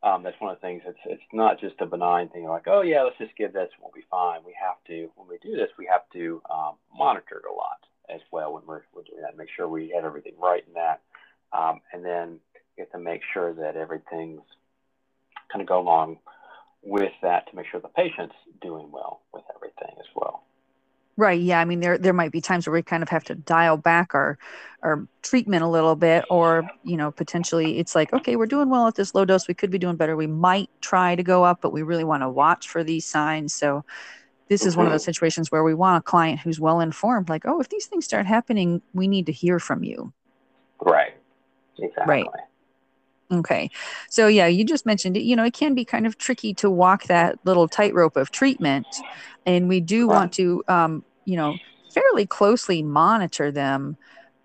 [0.02, 0.82] um, that's one of the things.
[0.86, 3.82] It's it's not just a benign thing like, oh yeah, let's just give this, and
[3.82, 4.40] we'll be fine.
[4.44, 7.80] We have to when we do this, we have to um, monitor it a lot
[8.08, 9.36] as well when we're, we're doing that.
[9.36, 11.00] Make sure we have everything right in that,
[11.52, 12.38] um, and then
[12.76, 14.40] we have to make sure that everything's
[15.50, 16.18] kind of go along
[16.82, 20.44] with that to make sure the patient's doing well with everything as well.
[21.18, 21.40] Right.
[21.40, 21.58] Yeah.
[21.58, 24.14] I mean, there there might be times where we kind of have to dial back
[24.14, 24.38] our
[24.84, 28.86] our treatment a little bit, or you know, potentially it's like, okay, we're doing well
[28.86, 29.48] at this low dose.
[29.48, 30.14] We could be doing better.
[30.14, 33.52] We might try to go up, but we really want to watch for these signs.
[33.52, 33.84] So
[34.48, 35.08] this is one of those mm-hmm.
[35.08, 38.24] situations where we want a client who's well informed, like, oh, if these things start
[38.24, 40.12] happening, we need to hear from you.
[40.80, 41.14] Right.
[41.80, 42.14] Exactly.
[42.14, 42.26] Right.
[43.30, 43.70] Okay.
[44.08, 46.70] So yeah, you just mentioned it, you know, it can be kind of tricky to
[46.70, 48.86] walk that little tightrope of treatment.
[49.44, 51.56] And we do want to um, you know
[51.92, 53.96] fairly closely monitor them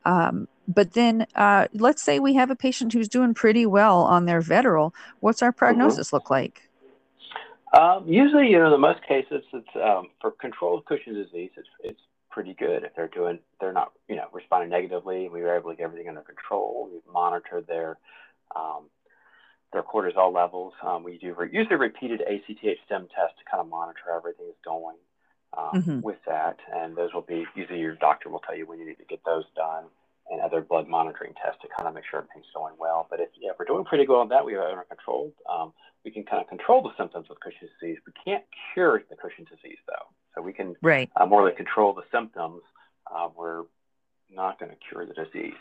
[0.06, 4.26] um, but then uh, let's say we have a patient who's doing pretty well on
[4.26, 5.60] their Vetoryl what's our mm-hmm.
[5.60, 6.18] prognosis mm-hmm.
[6.18, 6.70] look like
[7.74, 12.02] um, usually you know the most cases it's um, for controlled cushing's disease it's, it's
[12.30, 15.78] pretty good if they're doing they're not you know responding negatively we were able to
[15.78, 17.98] get everything under control we monitor their
[18.56, 18.86] um,
[19.72, 23.70] their cortisol levels um, we do re- usually repeated ACTH stim test to kind of
[23.70, 24.98] monitor everything is going
[25.58, 26.00] um, mm-hmm.
[26.02, 26.58] with that.
[26.74, 29.22] And those will be usually your doctor will tell you when you need to get
[29.26, 29.86] those done
[30.30, 33.08] and other blood monitoring tests to kind of make sure everything's going well.
[33.10, 35.34] But if, yeah, if we're doing pretty good on that, we have it under control.
[35.50, 35.74] Um,
[36.06, 37.98] we can kind of control the symptoms of Cushing's disease.
[38.06, 40.08] We can't cure the Cushing's disease though.
[40.36, 41.10] So we can right.
[41.16, 42.62] uh, more than control the symptoms.
[43.14, 43.64] Uh, we're
[44.34, 45.54] not going to cure the disease.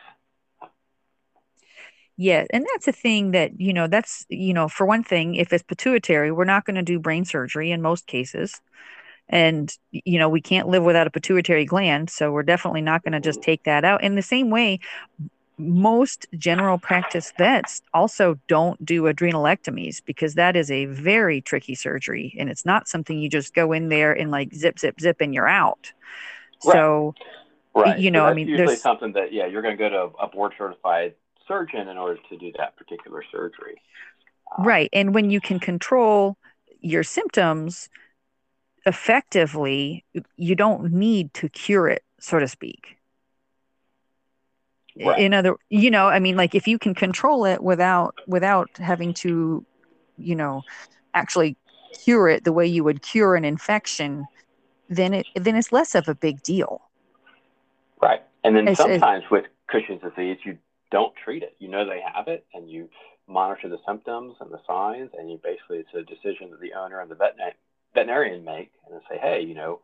[2.17, 5.53] Yeah, and that's a thing that, you know, that's, you know, for one thing, if
[5.53, 8.61] it's pituitary, we're not going to do brain surgery in most cases
[9.33, 13.13] and you know we can't live without a pituitary gland so we're definitely not going
[13.13, 14.03] to just take that out.
[14.03, 14.79] In the same way
[15.59, 22.35] most general practice vets also don't do adrenalectomies because that is a very tricky surgery
[22.39, 25.35] and it's not something you just go in there and like zip zip zip and
[25.35, 25.93] you're out.
[26.65, 26.73] Right.
[26.75, 27.15] so
[27.75, 27.99] right.
[27.99, 30.17] you know so i mean usually there's something that yeah you're going to go to
[30.19, 31.15] a board certified
[31.47, 33.81] surgeon in order to do that particular surgery.
[34.59, 34.89] Right.
[34.93, 36.37] And when you can control
[36.81, 37.89] your symptoms
[38.87, 40.05] effectively,
[40.37, 42.97] you don't need to cure it, so to speak.
[45.03, 45.19] Right.
[45.19, 49.15] In other, you know, I mean, like if you can control it without without having
[49.15, 49.65] to,
[50.19, 50.63] you know,
[51.15, 51.57] actually
[52.05, 54.27] cure it the way you would cure an infection,
[54.91, 56.83] then it then it's less of a big deal.
[58.03, 60.59] Right, and then it's, sometimes it's, with Cushing's disease, you
[60.91, 61.57] don't treat it.
[61.59, 62.91] You know they have it, and you
[63.27, 67.01] monitor the symptoms and the signs, and you basically it's a decision that the owner
[67.01, 67.57] and the veterinarian
[67.95, 69.81] veterinarian make and say, hey, you know,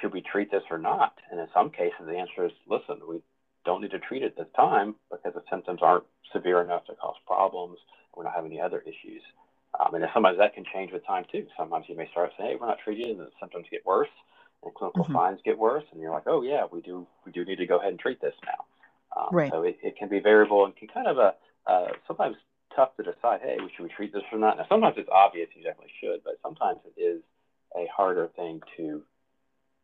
[0.00, 1.14] should we treat this or not?
[1.30, 3.20] And in some cases, the answer is, listen, we
[3.64, 6.94] don't need to treat it at this time because the symptoms aren't severe enough to
[6.94, 7.78] cause problems.
[8.16, 9.22] We don't have any other issues.
[9.78, 11.46] Um, and sometimes that can change with time too.
[11.56, 14.08] Sometimes you may start saying, hey, we're not treating and the symptoms get worse
[14.64, 15.14] and clinical mm-hmm.
[15.14, 15.84] signs get worse.
[15.92, 18.20] And you're like, oh, yeah, we do, we do need to go ahead and treat
[18.20, 19.20] this now.
[19.20, 19.50] Um, right.
[19.50, 21.34] So it, it, can be variable and can kind of a,
[21.66, 22.36] uh, uh, sometimes
[22.78, 24.56] tough to decide, hey, should we treat this or not?
[24.56, 27.22] Now, sometimes it's obvious you definitely should, but sometimes it is
[27.76, 29.02] a harder thing to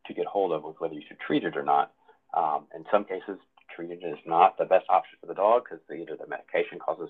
[0.07, 1.91] to get hold of with whether you should treat it or not.
[2.37, 3.39] Um, in some cases,
[3.75, 7.09] treating it is not the best option for the dog because either the medication causes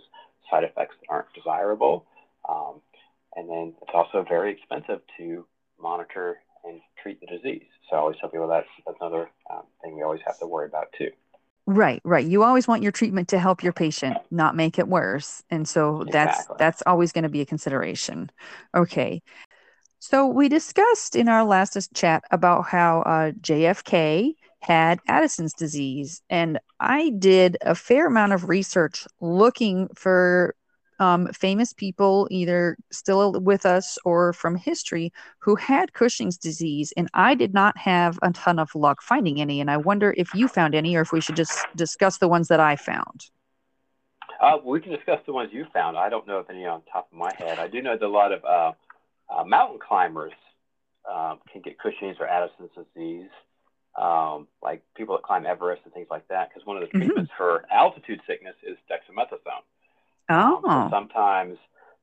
[0.49, 2.07] side effects that aren't desirable,
[2.49, 2.81] um,
[3.35, 5.45] and then it's also very expensive to
[5.79, 7.67] monitor and treat the disease.
[7.91, 10.67] So I always tell people that's, that's another um, thing we always have to worry
[10.67, 11.11] about too.
[11.67, 12.27] Right, right.
[12.27, 15.43] You always want your treatment to help your patient, not make it worse.
[15.49, 16.45] And so exactly.
[16.49, 18.31] that's that's always going to be a consideration.
[18.75, 19.23] Okay.
[19.99, 26.59] So we discussed in our last chat about how uh, JFK had Addison's disease, and
[26.79, 30.55] I did a fair amount of research looking for
[30.99, 37.09] um, famous people, either still with us or from history, who had Cushing's disease, and
[37.15, 39.61] I did not have a ton of luck finding any.
[39.61, 42.49] And I wonder if you found any, or if we should just discuss the ones
[42.49, 43.31] that I found.
[44.41, 45.97] Uh, we can discuss the ones you found.
[45.97, 47.59] I don't know of any on top of my head.
[47.59, 48.73] I do know that a lot of uh,
[49.33, 50.33] uh, mountain climbers
[51.11, 53.31] um, can get Cushing's or Addison's disease,
[53.97, 56.99] um, like people that climb Everest and things like that, because one of the mm-hmm.
[56.99, 57.43] treatments mm-hmm.
[57.43, 59.65] for altitude sickness is dexamethasone.
[60.29, 60.61] Oh.
[60.63, 61.59] So sometimes,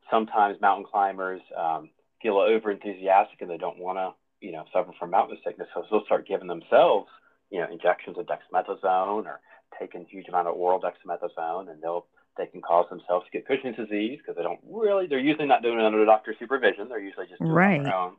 [0.10, 1.89] sometimes mountain climbers um,
[2.21, 4.13] feel over enthusiastic and they don't want to,
[4.45, 7.07] you know, suffer from mountain sickness, so they'll start giving themselves,
[7.49, 9.39] you know, injections of dexamethasone or
[9.79, 12.07] taking huge amount of oral dexamethasone, and they'll
[12.38, 15.62] they can cause themselves to get Cushing's disease because they don't really, they're usually not
[15.62, 16.88] doing it under doctor's supervision.
[16.88, 17.73] They're usually just doing right.
[17.73, 18.15] it on their own.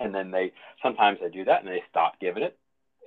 [0.00, 2.58] And then they, sometimes they do that and they stop giving it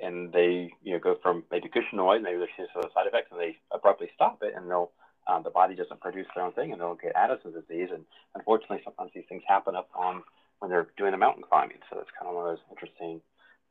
[0.02, 3.40] and they, you know, go from maybe Cushingoid, maybe they're seeing some side effects and
[3.40, 4.92] they abruptly stop it and they'll,
[5.32, 7.90] um, the body doesn't produce their own thing and they'll get Addison's disease.
[7.94, 8.04] And
[8.36, 10.24] unfortunately, sometimes these things happen up on
[10.60, 11.78] when they're doing the mountain climbing.
[11.90, 13.22] So it's kind of one of those interesting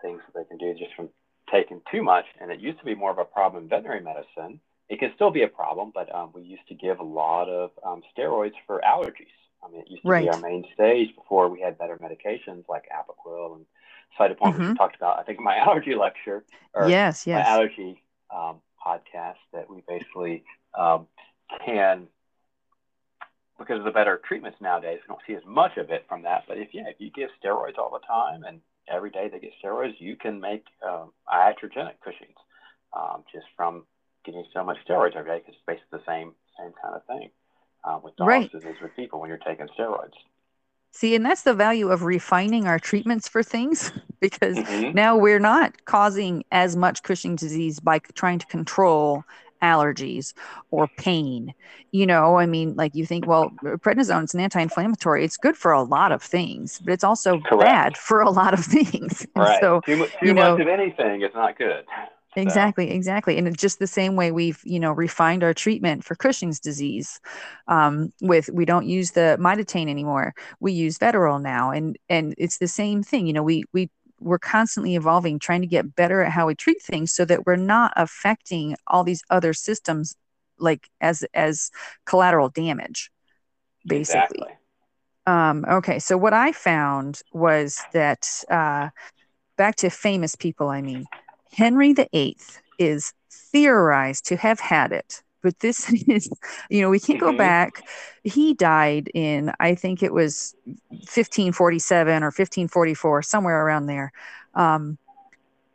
[0.02, 1.10] things that they can do just from
[1.52, 2.24] taking too much.
[2.40, 5.30] And it used to be more of a problem in veterinary medicine it can still
[5.30, 8.82] be a problem, but um, we used to give a lot of um, steroids for
[8.84, 9.30] allergies.
[9.62, 10.24] I mean, it used to right.
[10.24, 13.66] be our main stage before we had better medications like Apoquel and
[14.18, 14.60] Cytopoint, mm-hmm.
[14.62, 16.44] which we talked about, I think, in my allergy lecture
[16.74, 17.46] or yes, yes.
[17.46, 18.02] my allergy
[18.34, 20.42] um, podcast that we basically
[20.76, 21.06] um,
[21.64, 22.08] can,
[23.58, 26.44] because of the better treatments nowadays, we don't see as much of it from that.
[26.48, 29.52] But if, yeah, if you give steroids all the time and every day they get
[29.62, 32.38] steroids, you can make um, iatrogenic Cushing's
[32.96, 33.84] um, just from
[34.24, 37.30] getting so much steroids every day because it's basically the same same kind of thing
[37.84, 38.50] uh, with dogs right.
[38.54, 40.12] as with people when you're taking steroids.
[40.92, 44.94] See, and that's the value of refining our treatments for things because mm-hmm.
[44.94, 49.24] now we're not causing as much Cushing disease by trying to control
[49.62, 50.32] allergies
[50.70, 51.54] or pain.
[51.92, 55.24] You know, I mean, like you think, well, prednisone is an anti-inflammatory.
[55.24, 57.60] It's good for a lot of things, but it's also Correct.
[57.60, 59.26] bad for a lot of things.
[59.36, 59.60] Right.
[59.60, 61.84] So, too, too you know, much of anything is not good.
[62.36, 63.36] Exactly, exactly.
[63.36, 67.20] And it's just the same way we've, you know, refined our treatment for Cushing's disease.
[67.66, 70.34] Um, with we don't use the mitotane anymore.
[70.60, 71.72] We use Vetoryl now.
[71.72, 73.26] And and it's the same thing.
[73.26, 73.90] You know, we we
[74.20, 77.56] we're constantly evolving, trying to get better at how we treat things so that we're
[77.56, 80.14] not affecting all these other systems
[80.58, 81.70] like as as
[82.04, 83.10] collateral damage,
[83.86, 84.20] basically.
[84.20, 84.56] Exactly.
[85.26, 88.90] Um, okay, so what I found was that uh,
[89.56, 91.06] back to famous people, I mean,
[91.52, 92.36] Henry VIII
[92.78, 96.28] is theorized to have had it, but this is,
[96.68, 97.38] you know, we can't go mm-hmm.
[97.38, 97.82] back.
[98.24, 100.54] He died in, I think it was
[100.88, 104.12] 1547 or 1544, somewhere around there.
[104.54, 104.98] Um,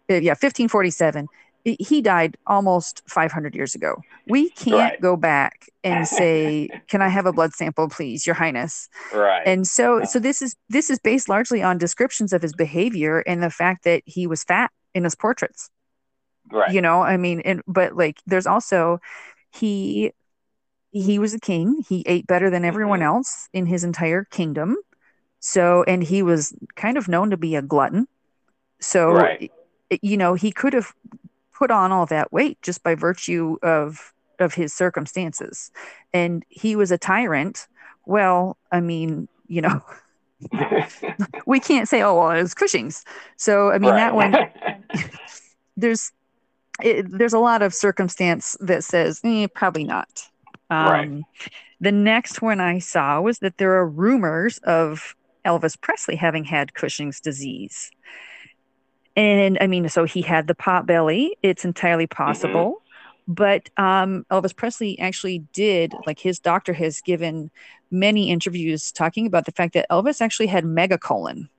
[0.09, 1.27] uh, yeah, 1547
[1.65, 4.01] he died almost 500 years ago.
[4.27, 5.01] We can't right.
[5.01, 9.41] go back and say, "Can I have a blood sample, please, Your Highness?" Right.
[9.45, 13.41] And so, so this is this is based largely on descriptions of his behavior and
[13.41, 15.69] the fact that he was fat in his portraits.
[16.51, 16.71] Right.
[16.71, 18.99] You know, I mean, and but like there's also
[19.55, 20.11] he
[20.91, 21.83] he was a king.
[21.87, 23.07] He ate better than everyone mm-hmm.
[23.07, 24.77] else in his entire kingdom.
[25.39, 28.07] So, and he was kind of known to be a glutton.
[28.79, 29.51] So, right.
[30.01, 30.93] you know, he could have
[31.53, 35.71] put on all that weight just by virtue of of his circumstances.
[36.13, 37.67] And he was a tyrant.
[38.05, 39.81] Well, I mean, you know,
[41.45, 43.03] we can't say, oh, well, it was Cushing's.
[43.37, 43.97] So, I mean, right.
[43.97, 44.35] that one,
[45.77, 46.11] there's,
[46.81, 50.23] it, there's a lot of circumstance that says eh, probably not.
[50.69, 51.23] Um, right.
[51.81, 56.73] The next one I saw was that there are rumors of Elvis Presley having had
[56.73, 57.91] Cushing's disease.
[59.15, 61.37] And I mean, so he had the pot belly.
[61.41, 62.23] It's entirely mm-hmm.
[62.23, 62.71] possible.
[62.71, 62.81] Mm-hmm.
[63.27, 67.49] But um, Elvis Presley actually did, like his doctor has given
[67.89, 71.49] many interviews talking about the fact that Elvis actually had megacolon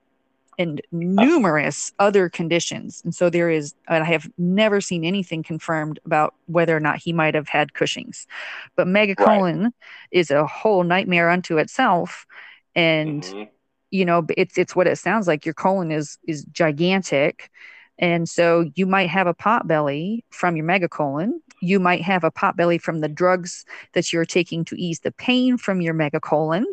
[0.59, 3.03] and numerous other conditions.
[3.05, 7.13] And so there is, I have never seen anything confirmed about whether or not he
[7.13, 8.27] might have had Cushing's.
[8.75, 9.73] But megacolon right.
[10.11, 12.27] is a whole nightmare unto itself.
[12.75, 13.51] And, mm-hmm.
[13.91, 15.45] you know, it's, it's what it sounds like.
[15.45, 17.51] Your colon is, is gigantic.
[17.99, 21.33] And so you might have a pot belly from your megacolon.
[21.63, 25.13] You might have a pot belly from the drugs that you're taking to ease the
[25.13, 26.65] pain from your megacolon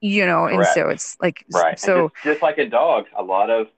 [0.00, 0.54] you know Correct.
[0.54, 3.68] and so it's like right so just, just, like in dogs a lot of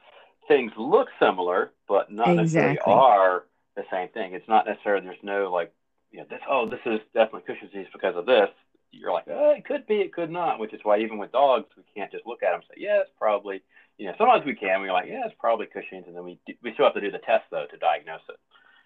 [0.49, 2.75] things look similar but not exactly.
[2.75, 3.45] necessarily are
[3.77, 5.73] the same thing it's not necessarily there's no like
[6.11, 8.49] you know this oh this is definitely Cushing's disease because of this
[8.93, 11.67] you're like oh it could be it could not which is why even with dogs
[11.77, 13.63] we can't just look at them and say yeah it's probably
[13.99, 16.55] you know sometimes we can we're like yeah it's probably Cushing's and then we do,
[16.63, 18.37] we still have to do the test though to diagnose it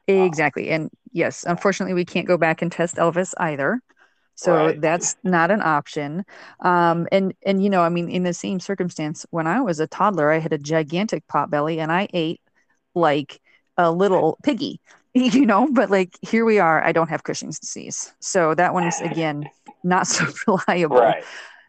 [0.09, 0.71] um, Exactly.
[0.71, 3.81] And yes, unfortunately, we can't go back and test Elvis either
[4.35, 4.81] so right.
[4.81, 6.25] that's not an option
[6.61, 9.87] um, and and you know i mean in the same circumstance when i was a
[9.87, 12.41] toddler i had a gigantic pot belly and i ate
[12.95, 13.41] like
[13.77, 14.81] a little piggy
[15.15, 16.83] you know, but like here we are.
[16.83, 18.13] I don't have Cushing's disease.
[18.21, 19.49] So that one is again
[19.85, 20.97] not so reliable.
[20.97, 21.25] Right.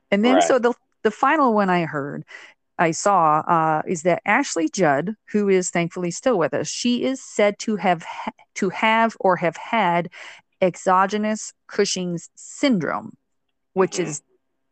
[0.09, 0.43] And then Right.
[0.43, 2.23] so the the final one I heard
[2.79, 7.21] I saw uh, is that Ashley Judd, who is thankfully still with us, she is
[7.23, 10.09] said to have ha- to have or have had
[10.65, 13.15] exogenous Cushing's syndrome,
[13.73, 14.03] which Mhm.
[14.05, 14.21] is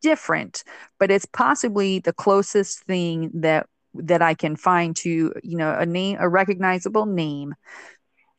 [0.02, 0.64] different,
[1.00, 5.86] but it's possibly the closest thing that that I can find to you know a
[5.86, 7.54] name a recognizable name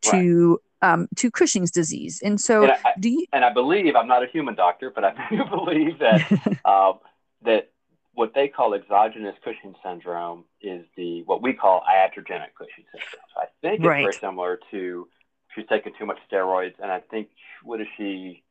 [0.02, 2.20] to um, to Cushing's disease.
[2.22, 3.24] And so, And I- do you?
[3.32, 6.20] and I believe I'm not a human doctor, but I do believe that
[6.66, 6.98] um,
[7.42, 7.70] that
[8.12, 13.24] what they call exogenous Cushing syndrome is the what we call iatrogenic Cushing syndrome.
[13.34, 15.08] So I think it's very similar to
[15.54, 17.28] she's taking too much steroids, and I think
[17.62, 18.42] what is she?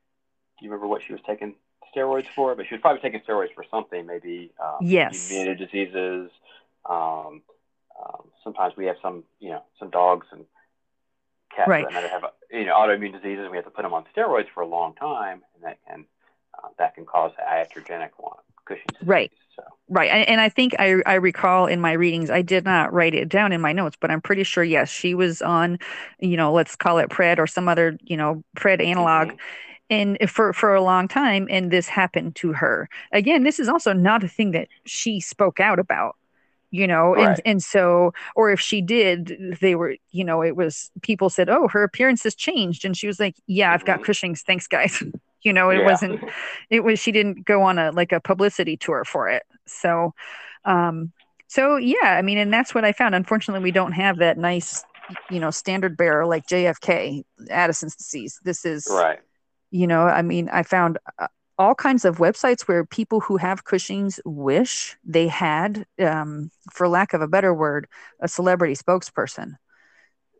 [0.59, 1.55] Do you remember what she was taking
[1.95, 2.55] steroids for?
[2.55, 5.13] But she was probably taking steroids for something, maybe um, Yes.
[5.13, 6.31] immunity diseases.
[6.89, 7.41] Um,
[7.99, 10.45] um, sometimes we have some, you know, some dogs and
[11.55, 11.85] cats Right.
[11.87, 13.43] that have, you know, autoimmune diseases.
[13.43, 16.05] and We have to put them on steroids for a long time, and that can
[16.57, 18.11] uh, that can cause iatrogenic
[18.68, 18.84] disease.
[19.03, 19.32] Right.
[19.55, 20.09] So Right.
[20.09, 23.30] And, and I think I, I recall in my readings, I did not write it
[23.30, 25.78] down in my notes, but I'm pretty sure, yes, she was on,
[26.20, 29.30] you know, let's call it PRED or some other, you know, PRED analog.
[29.30, 29.38] Mhm.
[29.89, 32.89] And for, for a long time, and this happened to her.
[33.11, 36.16] Again, this is also not a thing that she spoke out about,
[36.72, 37.41] you know, and, Right.
[37.45, 41.68] and so, or if she did, they were, you know, it was people said, oh,
[41.68, 42.86] her appearance has changed.
[42.86, 44.05] And she was like, yeah, I've got Mhm.
[44.05, 44.41] Cushing's.
[44.41, 45.03] Thanks, guys.
[45.43, 45.85] you know, it Yeah.
[45.85, 46.21] wasn't,
[46.69, 49.43] it was, she didn't go on a, like a publicity tour for it.
[49.67, 50.13] So,
[50.65, 51.11] um,
[51.47, 53.15] so yeah, I mean, and that's what I found.
[53.15, 54.83] Unfortunately, we don't have that nice,
[55.29, 58.39] you know, standard bearer like JFK, Addison's disease.
[58.43, 59.19] This is, right.
[59.69, 61.27] you know, I mean, I found uh,
[61.59, 67.13] all kinds of websites where people who have Cushing's wish they had, um, for lack
[67.13, 67.87] of a better word,
[68.19, 69.53] a celebrity spokesperson.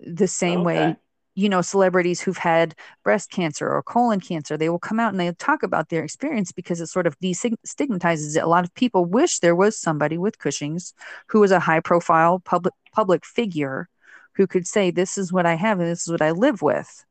[0.06, 0.96] The same way, Okay.
[1.36, 5.20] You know, celebrities who've had breast cancer or colon cancer, they will come out and
[5.20, 8.44] they talk about their experience because it sort of destigmatizes it.
[8.44, 10.94] A lot of people wish there was somebody with Cushing's
[11.28, 13.90] who was a high profile public public figure
[14.36, 17.06] who could say, This is what I have and this is what I live with.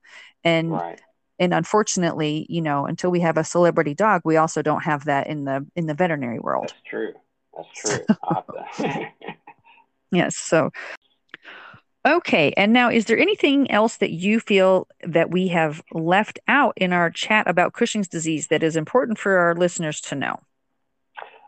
[0.44, 1.00] And Right.
[1.38, 5.26] and unfortunately, you know, until we have a celebrity dog, we also don't have that
[5.26, 6.68] in the in the veterinary world.
[6.68, 7.12] That's true.
[7.56, 8.04] That's true.
[8.22, 9.06] I'll have to-
[10.12, 10.36] Yes.
[10.52, 10.70] So,
[12.06, 12.52] okay.
[12.56, 16.92] And now, is there anything else that you feel that we have left out in
[16.92, 20.40] our chat about Cushing's disease that is important for our listeners to know?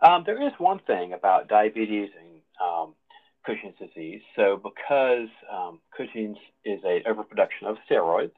[0.02, 2.94] Um, there is one thing about diabetes and um,
[3.44, 4.22] Cushing's disease.
[4.36, 8.32] So, because um, Cushing's is a overproduction of steroids,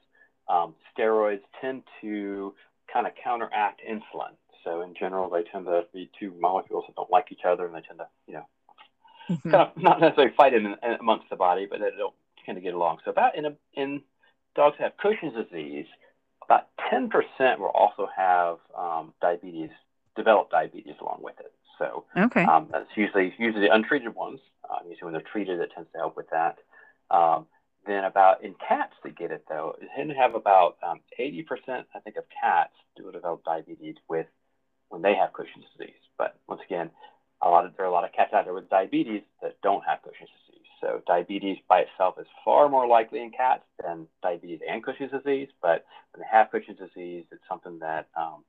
[0.48, 2.54] um, steroids tend to
[2.92, 4.34] kind of counteract insulin.
[4.64, 7.74] So, in general, they tend to be two molecules that don't like each other, and
[7.74, 8.46] they tend to, you know,
[9.28, 9.42] Mhm.
[9.50, 12.14] kind of not necessarily fight in, in amongst the body, but they don't
[12.44, 12.98] kind of get along.
[13.04, 14.02] So, about in a, in
[14.54, 15.86] dogs that have Cushing's disease,
[16.44, 19.70] about 10% will also have um, diabetes,
[20.14, 21.52] develop diabetes along with it.
[21.78, 22.44] So, Okay.
[22.44, 24.40] um, that's usually usually the untreated ones.
[24.70, 26.58] Um, usually when they're treated, it tends to help with that.
[27.10, 27.46] Um,
[27.86, 31.44] then about in cats that get it though, it tend to have about um, 80%
[31.94, 34.26] I think of cats do develop diabetes with
[34.88, 35.94] when they have Cushing's disease.
[36.18, 36.90] But once again,
[37.42, 39.84] a lot of there are a lot of cats out there with diabetes that don't
[39.86, 40.66] have Cushing's disease.
[40.80, 45.48] So diabetes by itself is far more likely in cats than diabetes and Cushing's disease.
[45.60, 48.44] But when they have Cushing's disease, it's something that um,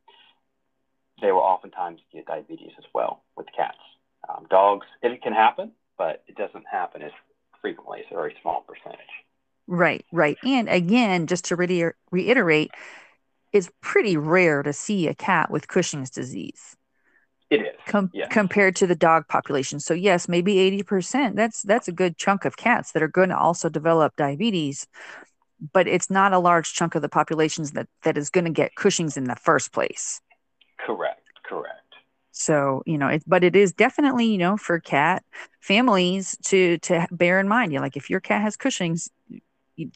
[1.22, 3.78] they will oftentimes get diabetes as well with cats.
[4.30, 7.12] Um, dogs, it can happen, but it doesn't happen as
[7.62, 8.00] frequently.
[8.00, 9.08] It's a very small percentage.
[9.68, 10.06] Right.
[10.12, 10.38] Right.
[10.44, 12.72] And again, just to reiter- reiterate,
[13.52, 16.77] it's pretty rare to see a cat with Cushing's disease.
[17.50, 17.76] It is.
[17.86, 19.80] com- compared to the dog population.
[19.80, 21.36] So yes, maybe 80%.
[21.36, 24.86] That's that's a good chunk of cats that are going to also develop diabetes,
[25.74, 28.76] but it's not a large chunk of the populations that that is going to get
[28.76, 30.22] Cushing's in the first place.
[30.78, 31.22] Correct.
[31.44, 31.88] Correct.
[32.32, 35.24] So, you know, it but it is definitely, you know, for cat
[35.62, 37.72] families to to bear in mind.
[37.72, 39.10] You know, like if your cat has Cushing's,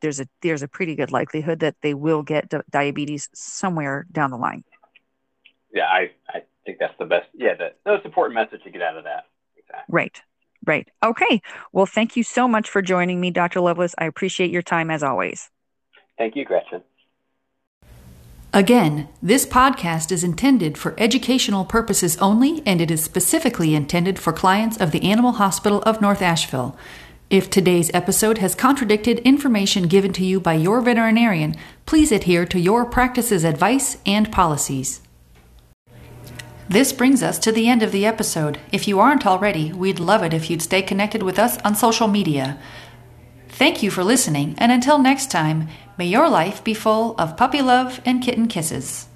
[0.01, 4.31] there's a there's a pretty good likelihood that they will get di- diabetes somewhere down
[4.31, 4.63] the line.
[5.73, 7.27] Yeah, I, I, I think that's the best.
[7.33, 9.25] Yeah, the most important message to get out of that.
[9.57, 9.93] Exactly.
[9.93, 10.21] Right.
[10.65, 10.87] Right.
[11.03, 11.41] Okay.
[11.71, 13.61] Well, thank you so much for joining me, Dr.
[13.61, 13.95] Lovelace.
[13.97, 15.49] I appreciate your time as always.
[16.17, 16.83] Thank you, Gretchen.
[18.53, 24.33] Again, this podcast is intended for educational purposes only, and it is specifically intended for
[24.33, 26.77] clients of the Animal Hospital of North Asheville.
[27.29, 31.55] If today's episode has contradicted information given to you by your veterinarian,
[31.85, 34.99] please adhere to your practice's advice and policies.
[36.71, 38.57] This brings us to the end of the episode.
[38.71, 42.07] If you aren't already, we'd love it if you'd stay connected with us on social
[42.07, 42.57] media.
[43.49, 45.67] Thank you for listening, and until next time,
[45.97, 49.09] may your life be full of puppy love and kitten kisses.